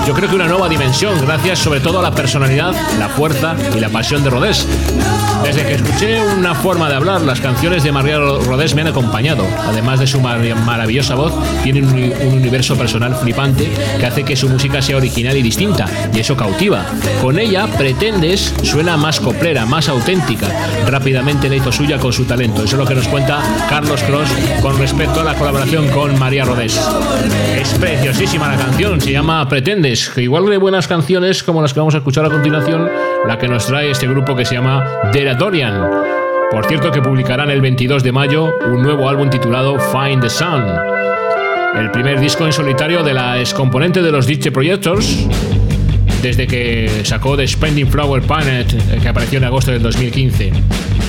yo 0.07 0.13
creo 0.13 0.29
que 0.29 0.35
una 0.35 0.47
nueva 0.47 0.67
dimensión, 0.69 1.13
gracias 1.25 1.59
sobre 1.59 1.79
todo 1.79 1.99
a 1.99 2.01
la 2.01 2.11
personalidad, 2.11 2.73
la 2.99 3.09
fuerza 3.09 3.55
y 3.75 3.79
la 3.79 3.89
pasión 3.89 4.23
de 4.23 4.29
Rodés. 4.29 4.67
Desde 5.43 5.63
que 5.65 5.73
escuché 5.73 6.19
una 6.37 6.53
forma 6.53 6.87
de 6.87 6.95
hablar, 6.95 7.21
las 7.21 7.41
canciones 7.41 7.83
de 7.83 7.91
María 7.91 8.17
Rodés 8.19 8.75
me 8.75 8.81
han 8.81 8.87
acompañado. 8.87 9.43
Además 9.67 9.99
de 9.99 10.05
su 10.05 10.21
mar- 10.21 10.39
maravillosa 10.65 11.15
voz, 11.15 11.33
tiene 11.63 11.81
un 11.81 12.37
universo 12.37 12.75
personal 12.75 13.15
flipante 13.15 13.71
que 13.99 14.05
hace 14.05 14.23
que 14.23 14.35
su 14.35 14.47
música 14.49 14.81
sea 14.83 14.97
original 14.97 15.35
y 15.35 15.41
distinta, 15.41 15.85
y 16.13 16.19
eso 16.19 16.37
cautiva. 16.37 16.85
Con 17.21 17.39
ella, 17.39 17.65
Pretendes 17.77 18.53
suena 18.63 18.97
más 18.97 19.19
coplera, 19.19 19.65
más 19.65 19.89
auténtica. 19.89 20.47
Rápidamente 20.87 21.49
la 21.49 21.55
hizo 21.55 21.71
suya 21.71 21.97
con 21.97 22.13
su 22.13 22.25
talento. 22.25 22.63
Eso 22.63 22.75
es 22.75 22.79
lo 22.79 22.85
que 22.85 22.95
nos 22.95 23.07
cuenta 23.07 23.39
Carlos 23.67 24.01
Cross 24.03 24.29
con 24.61 24.77
respecto 24.77 25.21
a 25.21 25.23
la 25.23 25.33
colaboración 25.35 25.87
con 25.89 26.17
María 26.19 26.45
Rodés. 26.45 26.79
Es 27.57 27.73
preciosísima 27.73 28.47
la 28.47 28.57
canción, 28.57 29.01
se 29.01 29.11
llama 29.11 29.47
Pretendes, 29.49 30.11
igual 30.17 30.45
de 30.45 30.57
buenas 30.57 30.87
canciones 30.87 31.43
como 31.43 31.61
las 31.61 31.73
que 31.73 31.79
vamos 31.79 31.93
a 31.95 31.97
escuchar 31.97 32.25
a 32.25 32.29
continuación, 32.29 32.89
la 33.27 33.37
que 33.37 33.47
nos 33.47 33.65
trae 33.65 33.91
este 33.91 34.07
grupo 34.07 34.35
que 34.35 34.45
se 34.45 34.55
llama 34.55 34.85
Deratorian. 35.11 35.89
Por 36.51 36.65
cierto 36.65 36.91
que 36.91 37.01
publicarán 37.01 37.49
el 37.49 37.61
22 37.61 38.03
de 38.03 38.11
mayo 38.11 38.53
un 38.65 38.81
nuevo 38.81 39.09
álbum 39.09 39.29
titulado 39.29 39.77
Find 39.79 40.21
the 40.21 40.29
Sun. 40.29 40.63
El 41.75 41.91
primer 41.91 42.19
disco 42.19 42.45
en 42.45 42.53
solitario 42.53 43.03
de 43.03 43.13
la 43.13 43.39
excomponente 43.39 44.01
de 44.01 44.11
los 44.11 44.25
DJ 44.25 44.51
Projectors, 44.51 45.27
desde 46.21 46.47
que 46.47 47.01
sacó 47.03 47.35
The 47.35 47.47
Spending 47.47 47.87
Flower 47.87 48.21
Planet, 48.21 48.73
eh, 48.73 48.99
que 49.01 49.07
apareció 49.07 49.37
en 49.37 49.45
agosto 49.45 49.71
del 49.71 49.81
2015. 49.81 50.51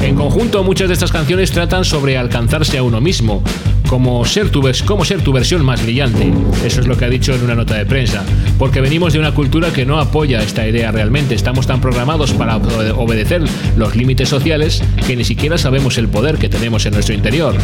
En 0.01 0.17
conjunto, 0.17 0.65
muchas 0.65 0.89
de 0.89 0.95
estas 0.95 1.13
canciones 1.13 1.53
tratan 1.53 1.85
sobre 1.85 2.17
alcanzarse 2.17 2.79
a 2.79 2.83
uno 2.83 3.01
mismo, 3.01 3.43
como 3.93 4.25
ser, 4.25 4.49
tu 4.49 4.63
como 4.87 5.05
ser 5.05 5.21
tu 5.21 5.33
versión 5.35 5.63
más 5.67 5.83
brillante. 5.83 6.33
Eso 6.65 6.81
es 6.81 6.87
lo 6.87 6.97
que 6.97 7.05
ha 7.05 7.11
dicho 7.11 7.35
en 7.35 7.43
una 7.43 7.55
nota 7.55 7.75
de 7.75 7.85
prensa. 7.85 8.25
Porque 8.59 8.81
venimos 8.81 9.13
de 9.13 9.19
una 9.19 9.35
cultura 9.35 9.71
que 9.71 9.85
no 9.85 9.99
apoya 10.01 10.41
esta 10.43 10.67
idea 10.67 10.91
realmente. 10.91 11.35
Estamos 11.35 11.67
tan 11.67 11.79
programados 11.83 12.33
para 12.33 12.57
obede- 12.57 12.95
obedecer 12.97 13.43
los 13.77 13.95
límites 13.95 14.31
sociales 14.31 14.83
que 15.07 15.15
ni 15.15 15.25
siquiera 15.25 15.59
sabemos 15.59 15.99
el 15.99 16.09
poder 16.09 16.39
que 16.39 16.49
tenemos 16.49 16.87
en 16.87 16.95
nuestro 16.95 17.15
interior. 17.15 17.55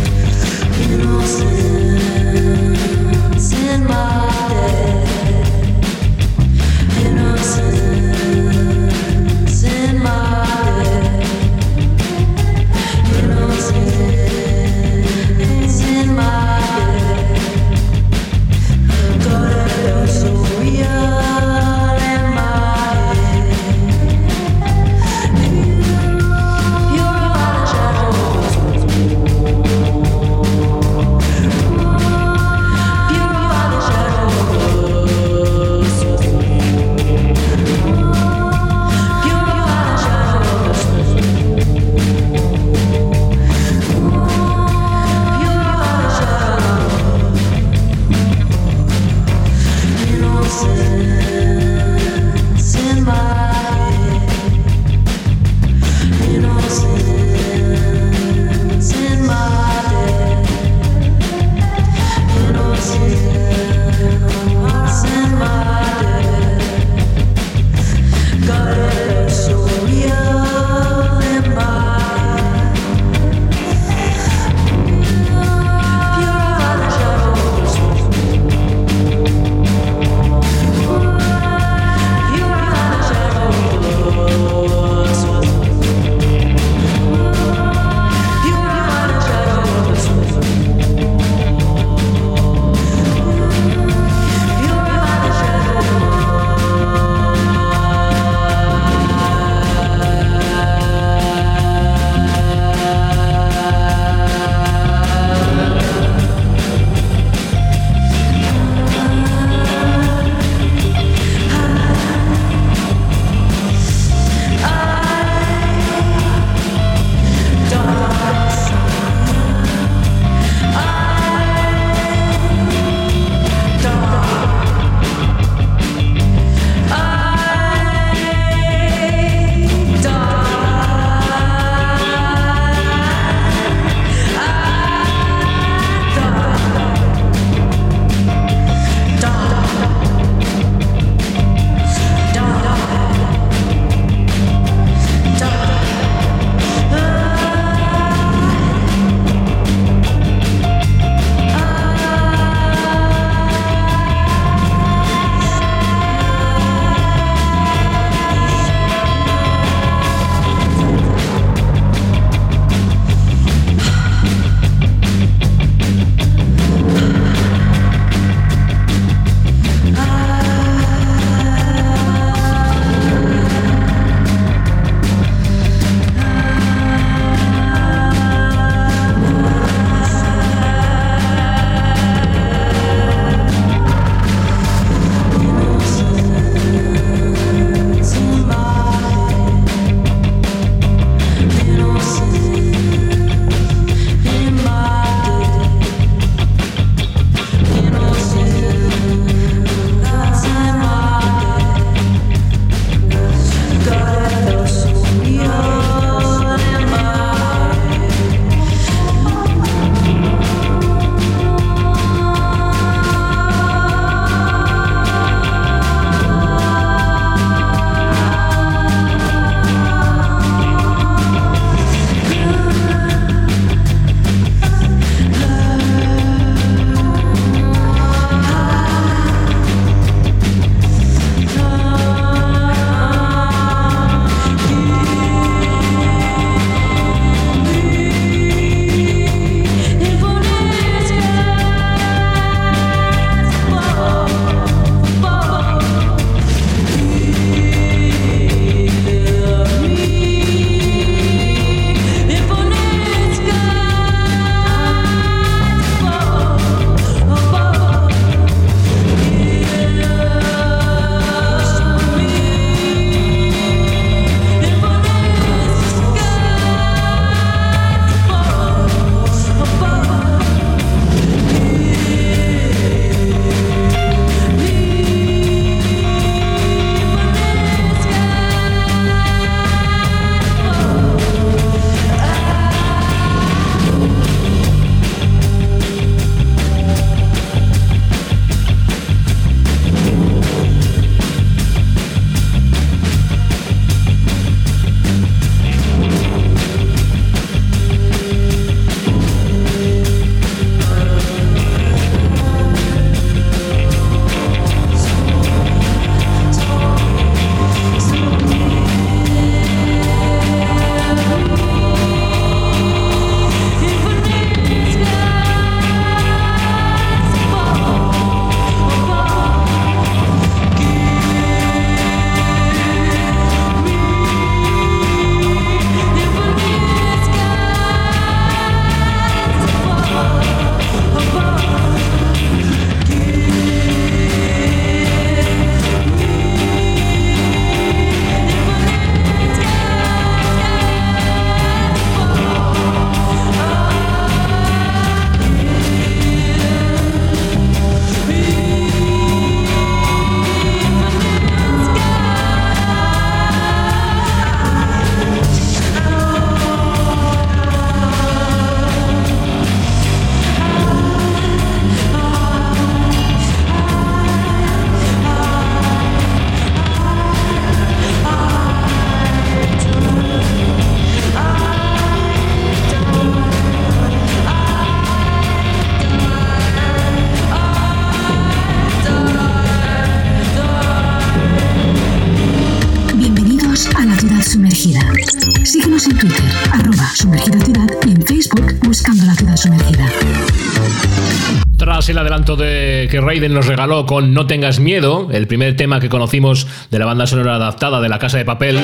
El 392.08 392.16
adelanto 392.16 392.56
de 392.56 393.06
que 393.10 393.20
Raiden 393.20 393.52
nos 393.52 393.66
regaló 393.66 394.06
con 394.06 394.32
No 394.32 394.46
tengas 394.46 394.80
miedo, 394.80 395.28
el 395.30 395.46
primer 395.46 395.76
tema 395.76 396.00
que 396.00 396.08
conocimos 396.08 396.66
de 396.90 396.98
la 396.98 397.04
banda 397.04 397.26
sonora 397.26 397.56
adaptada 397.56 398.00
de 398.00 398.08
La 398.08 398.18
Casa 398.18 398.38
de 398.38 398.46
Papel, 398.46 398.80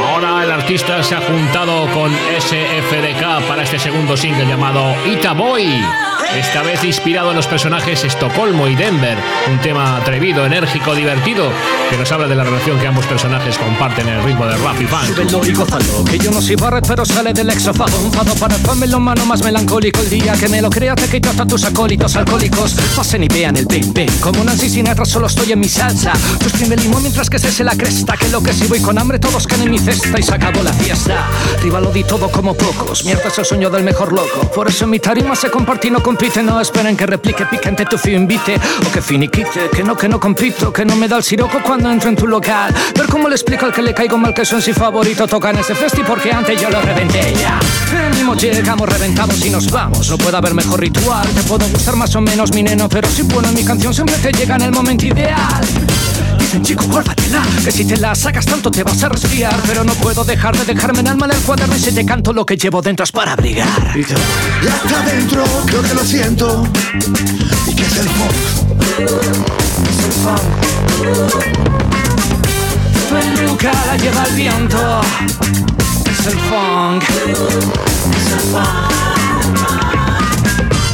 ahora 0.00 0.44
el 0.44 0.52
artista 0.52 1.02
se 1.02 1.16
ha 1.16 1.20
juntado 1.20 1.88
con 1.92 2.12
SFDK 2.12 3.48
para 3.48 3.64
este 3.64 3.80
segundo 3.80 4.16
single 4.16 4.46
llamado 4.46 4.94
Ita 5.12 5.32
Boy. 5.32 5.64
Esta 6.36 6.62
vez 6.62 6.82
inspirado 6.82 7.30
en 7.30 7.36
los 7.36 7.46
personajes 7.46 8.02
Estocolmo 8.02 8.66
y 8.66 8.74
Denver, 8.74 9.16
un 9.48 9.60
tema 9.60 9.96
atrevido, 9.96 10.44
enérgico, 10.44 10.92
divertido, 10.92 11.48
que 11.88 11.96
nos 11.96 12.10
habla 12.10 12.26
de 12.26 12.34
la 12.34 12.42
relación 12.42 12.78
que 12.80 12.88
ambos 12.88 13.06
personajes 13.06 13.56
comparten 13.56 14.08
en 14.08 14.14
el 14.14 14.24
ritmo 14.24 14.44
de 14.44 14.56
rap 14.56 14.80
y 14.80 14.84
funk. 14.84 15.14
Que 16.10 16.18
yo 16.18 16.32
no 16.32 16.42
soy 16.42 16.56
Barrett, 16.56 16.88
pero 16.88 17.04
sale 17.04 17.32
del 17.32 17.50
exofago. 17.50 17.96
Un 17.98 18.12
fado 18.12 18.34
para 18.34 18.56
el 18.56 19.00
mano 19.00 19.24
más 19.26 19.44
melancólico. 19.44 20.00
El 20.00 20.10
día 20.10 20.32
que 20.32 20.48
me 20.48 20.60
lo 20.60 20.70
crea, 20.70 20.96
te 20.96 21.08
quito 21.08 21.30
a 21.30 21.46
tus 21.46 21.64
acólitos 21.64 22.16
alcohólicos. 22.16 22.74
Pasen 22.96 23.22
y 23.22 23.28
vean 23.28 23.56
el 23.56 23.66
bing 23.66 23.92
bing. 23.94 24.10
Como 24.20 24.42
Nancy 24.42 24.68
Sinatra, 24.68 25.04
solo 25.04 25.28
estoy 25.28 25.52
en 25.52 25.60
mi 25.60 25.68
salsa. 25.68 26.12
Tú 26.40 26.46
exprime 26.46 26.76
limón 26.76 27.02
mientras 27.02 27.30
que 27.30 27.38
se 27.38 27.62
la 27.62 27.76
cresta. 27.76 28.16
Que 28.16 28.28
lo 28.30 28.42
que 28.42 28.52
si 28.52 28.66
voy 28.66 28.80
con 28.80 28.98
hambre, 28.98 29.20
todos 29.20 29.46
caen 29.46 29.62
en 29.62 29.70
mi 29.70 29.78
cesta 29.78 30.18
y 30.18 30.22
se 30.22 30.34
acabó 30.34 30.62
la 30.62 30.72
fiesta. 30.72 31.28
Arriba 31.58 31.80
lo 31.80 31.92
di 31.92 32.02
todo 32.02 32.28
como 32.28 32.54
pocos. 32.54 33.04
Mierda 33.04 33.28
es 33.28 33.38
el 33.38 33.44
sueño 33.44 33.70
del 33.70 33.84
mejor 33.84 34.12
loco. 34.12 34.50
Por 34.52 34.68
eso 34.68 34.84
en 34.84 34.90
mi 34.90 34.98
tarima 34.98 35.36
se 35.36 35.48
comparte 35.48 35.88
y 35.88 35.90
no 35.92 36.02
compite. 36.24 36.42
No 36.42 36.60
esperen 36.60 36.96
que 36.96 37.06
replique 37.06 37.44
picante 37.46 37.84
tu 37.84 37.98
fío 37.98 38.16
invite. 38.16 38.56
O 38.56 38.92
que 38.92 39.00
finiquite, 39.00 39.70
que 39.70 39.82
no, 39.82 39.96
que 39.96 40.08
no 40.08 40.18
compito. 40.18 40.72
Que 40.72 40.84
no 40.84 40.96
me 40.96 41.08
da 41.08 41.16
el 41.16 41.22
siroco 41.22 41.60
cuando 41.62 41.90
entro 41.90 42.08
en 42.08 42.16
tu 42.16 42.26
local. 42.26 42.74
Ver 42.96 43.06
cómo 43.06 43.28
le 43.28 43.34
explico 43.34 43.66
al 43.66 43.72
que 43.72 43.82
le 43.82 43.92
caigo 43.92 44.16
mal 44.16 44.32
que 44.32 44.44
son 44.44 44.62
si 44.62 44.72
favorito 44.72 45.26
toca 45.26 45.50
en 45.50 45.58
ese 45.58 45.74
festi 45.74 46.02
porque 46.02 46.32
antes 46.32 46.60
yo 46.60 46.70
lo 46.70 46.80
reventé 46.80 47.34
ya. 47.34 47.58
Venimos, 48.10 48.42
llegamos, 48.42 48.88
reventamos 48.88 49.44
y 49.44 49.50
nos 49.50 49.70
vamos. 49.70 50.08
No 50.10 50.18
puede 50.18 50.36
haber 50.36 50.54
mejor 50.54 50.80
ritual. 50.80 51.26
Te 51.28 51.42
puedo 51.42 51.66
gustar 51.68 51.96
más 51.96 52.14
o 52.16 52.20
menos 52.20 52.52
mi 52.54 52.62
neno, 52.62 52.88
pero 52.88 53.08
si 53.08 53.22
bueno 53.22 53.52
mi 53.52 53.64
canción 53.64 53.92
siempre 53.92 54.16
te 54.16 54.32
llega 54.32 54.56
en 54.56 54.62
el 54.62 54.72
momento 54.72 55.06
ideal. 55.06 55.64
Chico, 56.62 56.84
guárdatela, 56.84 57.42
que 57.64 57.72
si 57.72 57.84
te 57.84 57.96
la 57.96 58.14
sacas 58.14 58.46
tanto 58.46 58.70
te 58.70 58.82
vas 58.82 59.02
a 59.02 59.08
resfriar. 59.08 59.54
Pero 59.66 59.84
no 59.84 59.92
puedo 59.94 60.24
dejar 60.24 60.56
de 60.56 60.64
dejarme 60.64 61.00
en 61.00 61.08
alma 61.08 61.26
en 61.26 61.32
el 61.32 61.38
cuaderno 61.38 61.74
y 61.76 61.78
si 61.80 61.92
te 61.92 62.06
canto 62.06 62.32
lo 62.32 62.46
que 62.46 62.56
llevo 62.56 62.80
dentro 62.80 63.04
es 63.04 63.12
para 63.12 63.32
abrigar. 63.32 63.94
Y 63.96 64.02
hasta 64.02 65.00
adentro, 65.02 65.44
creo 65.66 65.82
que 65.82 65.94
lo 65.94 66.04
siento. 66.04 66.66
¿Y 67.66 67.74
qué 67.74 67.82
es 67.82 67.96
el 67.96 68.08
funk? 68.08 68.32
Es 69.88 70.04
el 70.04 70.12
funk. 70.12 70.40
Peluca 73.10 73.72
la 73.86 73.96
lleva 73.96 74.24
el 74.24 74.34
viento. 74.34 75.00
Es 76.10 76.26
el 76.26 76.38
funk. 76.38 77.02
Es 77.02 78.32
el 78.32 78.54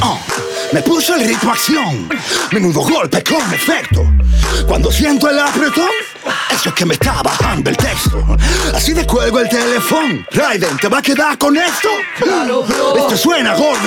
Oh, 0.03 0.19
me 0.73 0.83
puso 0.83 1.15
el 1.15 1.27
ritmo 1.27 1.53
acción. 1.53 2.09
Menudo 2.51 2.81
golpe 2.81 3.23
con 3.23 3.55
efecto. 3.55 4.05
Cuando 4.67 4.91
siento 4.91 5.29
el 5.29 5.39
apretón, 5.39 5.89
eso 6.55 6.69
es 6.69 6.75
que 6.75 6.85
me 6.85 6.95
está 6.95 7.23
bajando 7.23 7.71
el 7.71 7.77
texto. 7.77 8.25
Así 8.75 8.93
de 8.93 9.07
cuelgo 9.07 9.41
el 9.41 9.49
teléfono. 9.49 10.25
Raiden, 10.31 10.77
¿te 10.79 10.89
va 10.89 10.99
a 10.99 11.03
quedar 11.03 11.39
con 11.39 11.57
esto? 11.57 11.89
Claro, 12.19 12.63
bro. 12.63 12.97
Esto 12.97 13.17
suena 13.17 13.55
gordo 13.55 13.81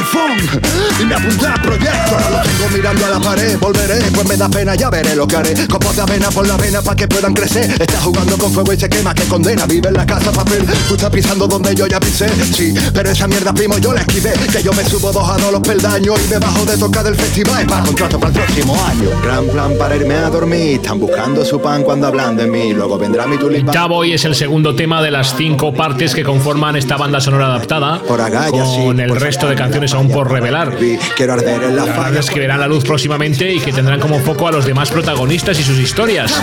y 0.99 1.05
me 1.05 1.15
apunta 1.15 1.53
a 1.53 1.61
proyecto. 1.61 2.15
Ahora 2.15 2.29
lo 2.29 2.41
tengo 2.41 2.69
mirando 2.75 3.05
a 3.05 3.09
la 3.09 3.19
pared. 3.19 3.57
Volveré, 3.59 3.99
pues 4.11 4.27
me 4.27 4.37
da 4.37 4.49
pena, 4.49 4.75
ya 4.75 4.89
veré 4.89 5.15
lo 5.15 5.27
que 5.27 5.35
haré. 5.35 5.67
Copos 5.67 5.95
de 5.95 6.01
avena 6.01 6.29
por 6.31 6.47
la 6.47 6.57
vena 6.57 6.81
para 6.81 6.95
que 6.95 7.07
puedan 7.07 7.33
crecer. 7.33 7.69
Está 7.79 7.99
jugando 8.01 8.37
con 8.37 8.51
fuego 8.51 8.73
y 8.73 8.79
se 8.79 8.89
quema, 8.89 9.13
que 9.13 9.23
condena. 9.23 9.65
Vive 9.65 9.89
en 9.89 9.95
la 9.95 10.05
casa 10.05 10.31
papel. 10.31 10.65
Tú 10.87 10.95
estás 10.95 11.09
pisando 11.09 11.47
donde 11.47 11.75
yo 11.75 11.87
ya 11.87 11.99
pisé. 11.99 12.29
Sí, 12.53 12.73
pero 12.93 13.09
esa 13.09 13.27
mierda, 13.27 13.53
primo, 13.53 13.77
yo 13.77 13.93
la 13.93 14.01
esquivé. 14.01 14.33
Que 14.51 14.63
yo 14.63 14.73
me 14.73 14.83
subo 14.85 15.11
dos 15.11 15.29
a 15.29 15.37
dos 15.37 15.51
los 15.51 15.61
peldaños 15.61 16.19
y 16.25 16.29
me 16.29 16.39
bajo 16.39 16.65
de 16.65 16.77
tocar 16.77 17.03
del 17.03 17.15
festival. 17.15 17.61
Es 17.61 17.67
para 17.67 17.83
contrato 17.83 18.19
para 18.19 18.33
el 18.33 18.39
próximo 18.39 18.75
año. 18.85 19.09
Gran 19.23 19.47
plan 19.47 19.77
para 19.77 19.95
irme 19.95 20.15
a 20.15 20.29
dormir. 20.29 20.75
Están 20.75 20.99
buscando 20.99 21.45
su 21.45 21.61
pan 21.61 21.83
cuando 21.83 22.07
hablan 22.07 22.32
de 22.35 22.47
mí. 22.47 22.73
Luego 22.73 22.97
vendrá 22.97 23.27
mi 23.27 23.37
tulipán. 23.37 23.73
Boy 23.87 24.13
es 24.13 24.25
el 24.25 24.35
segundo 24.35 24.75
tema 24.75 25.01
de 25.01 25.11
las 25.11 25.35
cinco 25.35 25.73
partes 25.73 26.15
que 26.15 26.23
conforman 26.23 26.75
esta 26.75 26.97
banda 26.97 27.19
sonora 27.19 27.47
adaptada, 27.47 28.01
con 28.49 28.99
el 28.99 29.15
resto 29.15 29.47
de 29.47 29.55
canciones 29.55 29.93
aún 29.93 30.09
por 30.09 30.31
revelar. 30.31 30.75
Quiero 31.15 31.33
arder 31.33 31.63
en 31.63 31.75
la 31.75 31.85
falla. 31.85 32.21
que 32.21 32.39
verán 32.39 32.59
la 32.59 32.67
luz 32.67 32.83
próximamente 32.83 33.53
y 33.53 33.59
que 33.59 33.71
tendrán 33.71 33.99
como 33.99 34.19
foco 34.19 34.47
a 34.47 34.51
los 34.51 34.65
demás 34.65 34.89
protagonistas 34.89 35.59
y 35.59 35.63
sus 35.63 35.77
historias. 35.77 36.33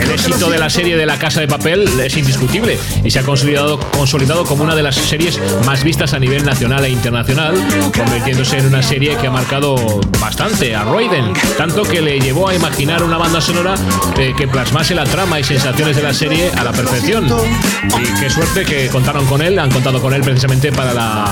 El 0.00 0.10
éxito 0.10 0.48
de 0.48 0.58
la 0.58 0.70
serie 0.70 0.96
de 0.96 1.04
La 1.04 1.18
Casa 1.18 1.40
de 1.40 1.48
Papel 1.48 1.88
es 2.00 2.16
indiscutible 2.16 2.78
y 3.04 3.10
se 3.10 3.18
ha 3.18 3.22
consolidado, 3.22 3.78
consolidado 3.78 4.44
como 4.44 4.64
una 4.64 4.74
de 4.74 4.82
las 4.82 4.94
series 4.94 5.40
más 5.66 5.84
vistas 5.84 6.14
a 6.14 6.18
nivel 6.18 6.44
nacional 6.44 6.84
e 6.84 6.90
internacional, 6.90 7.54
convirtiéndose 7.96 8.58
en 8.58 8.66
una 8.66 8.82
serie 8.82 9.16
que 9.16 9.26
ha 9.26 9.30
marcado 9.30 10.00
bastante 10.20 10.74
a 10.74 10.84
Royden, 10.84 11.32
tanto 11.56 11.82
que 11.82 12.00
le 12.00 12.20
llevó 12.20 12.48
a 12.48 12.54
imaginar 12.54 13.02
una 13.02 13.18
banda 13.18 13.40
sonora 13.40 13.74
eh, 14.16 14.32
que 14.36 14.48
plasmase 14.48 14.94
la 14.94 15.04
trama 15.04 15.17
y 15.18 15.42
sensaciones 15.42 15.96
de 15.96 16.02
la 16.02 16.14
serie 16.14 16.48
a 16.56 16.62
la 16.62 16.70
perfección. 16.70 17.26
Y 17.26 18.20
qué 18.20 18.30
suerte 18.30 18.64
que 18.64 18.88
contaron 18.88 19.26
con 19.26 19.42
él, 19.42 19.58
han 19.58 19.68
contado 19.68 20.00
con 20.00 20.14
él 20.14 20.20
precisamente 20.20 20.70
para 20.70 20.94
la 20.94 21.24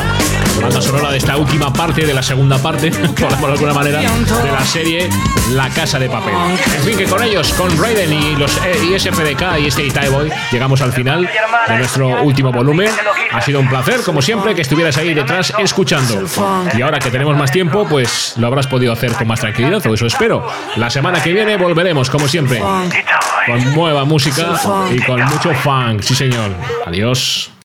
banda 0.61 0.80
sonora 0.80 1.11
de 1.11 1.18
esta 1.18 1.36
última 1.36 1.72
parte, 1.72 2.07
de 2.07 2.14
la 2.14 2.22
segunda 2.22 2.59
parte, 2.59 2.90
por 3.40 3.50
alguna 3.50 3.72
manera, 3.72 4.00
de 4.00 4.52
la 4.52 4.64
serie 4.64 5.09
La 5.50 5.68
Casa 5.70 5.98
de 5.98 6.09
Papel. 6.09 6.34
En 6.76 6.82
fin, 6.82 6.96
que 6.96 7.04
con 7.04 7.22
ellos, 7.22 7.52
con 7.54 7.76
Raiden 7.80 8.12
y 8.12 8.36
los 8.36 8.57
eh, 8.59 8.94
ISFDK 8.94 9.59
y 9.61 9.66
este 9.66 9.84
Itai 9.84 10.09
Boy, 10.09 10.30
llegamos 10.50 10.80
al 10.80 10.92
final 10.92 11.28
de 11.68 11.76
nuestro 11.76 12.22
último 12.22 12.52
volumen. 12.52 12.90
Ha 13.32 13.40
sido 13.40 13.61
un 13.61 13.68
placer, 13.68 14.02
como 14.02 14.22
siempre, 14.22 14.54
que 14.54 14.62
estuvieras 14.62 14.96
ahí 14.96 15.14
detrás 15.14 15.52
escuchando. 15.59 16.24
Y 16.76 16.82
ahora 16.82 16.98
que 16.98 17.11
tenemos 17.11 17.36
más 17.36 17.50
tiempo, 17.50 17.86
pues 17.88 18.34
lo 18.36 18.46
habrás 18.46 18.66
podido 18.66 18.92
hacer 18.92 19.12
con 19.12 19.28
más 19.28 19.40
tranquilidad, 19.40 19.84
o 19.86 19.94
eso 19.94 20.07
espero. 20.07 20.46
La 20.76 20.90
semana 20.90 21.22
que 21.22 21.32
viene 21.32 21.57
volveremos, 21.57 22.11
como 22.11 22.28
siempre, 22.28 22.61
con 23.46 23.74
nueva 23.74 24.04
música 24.04 24.61
y 24.90 25.00
con 25.00 25.22
mucho 25.24 25.52
funk. 25.54 26.02
Sí, 26.02 26.14
señor. 26.14 26.52
Adiós. 26.86 27.50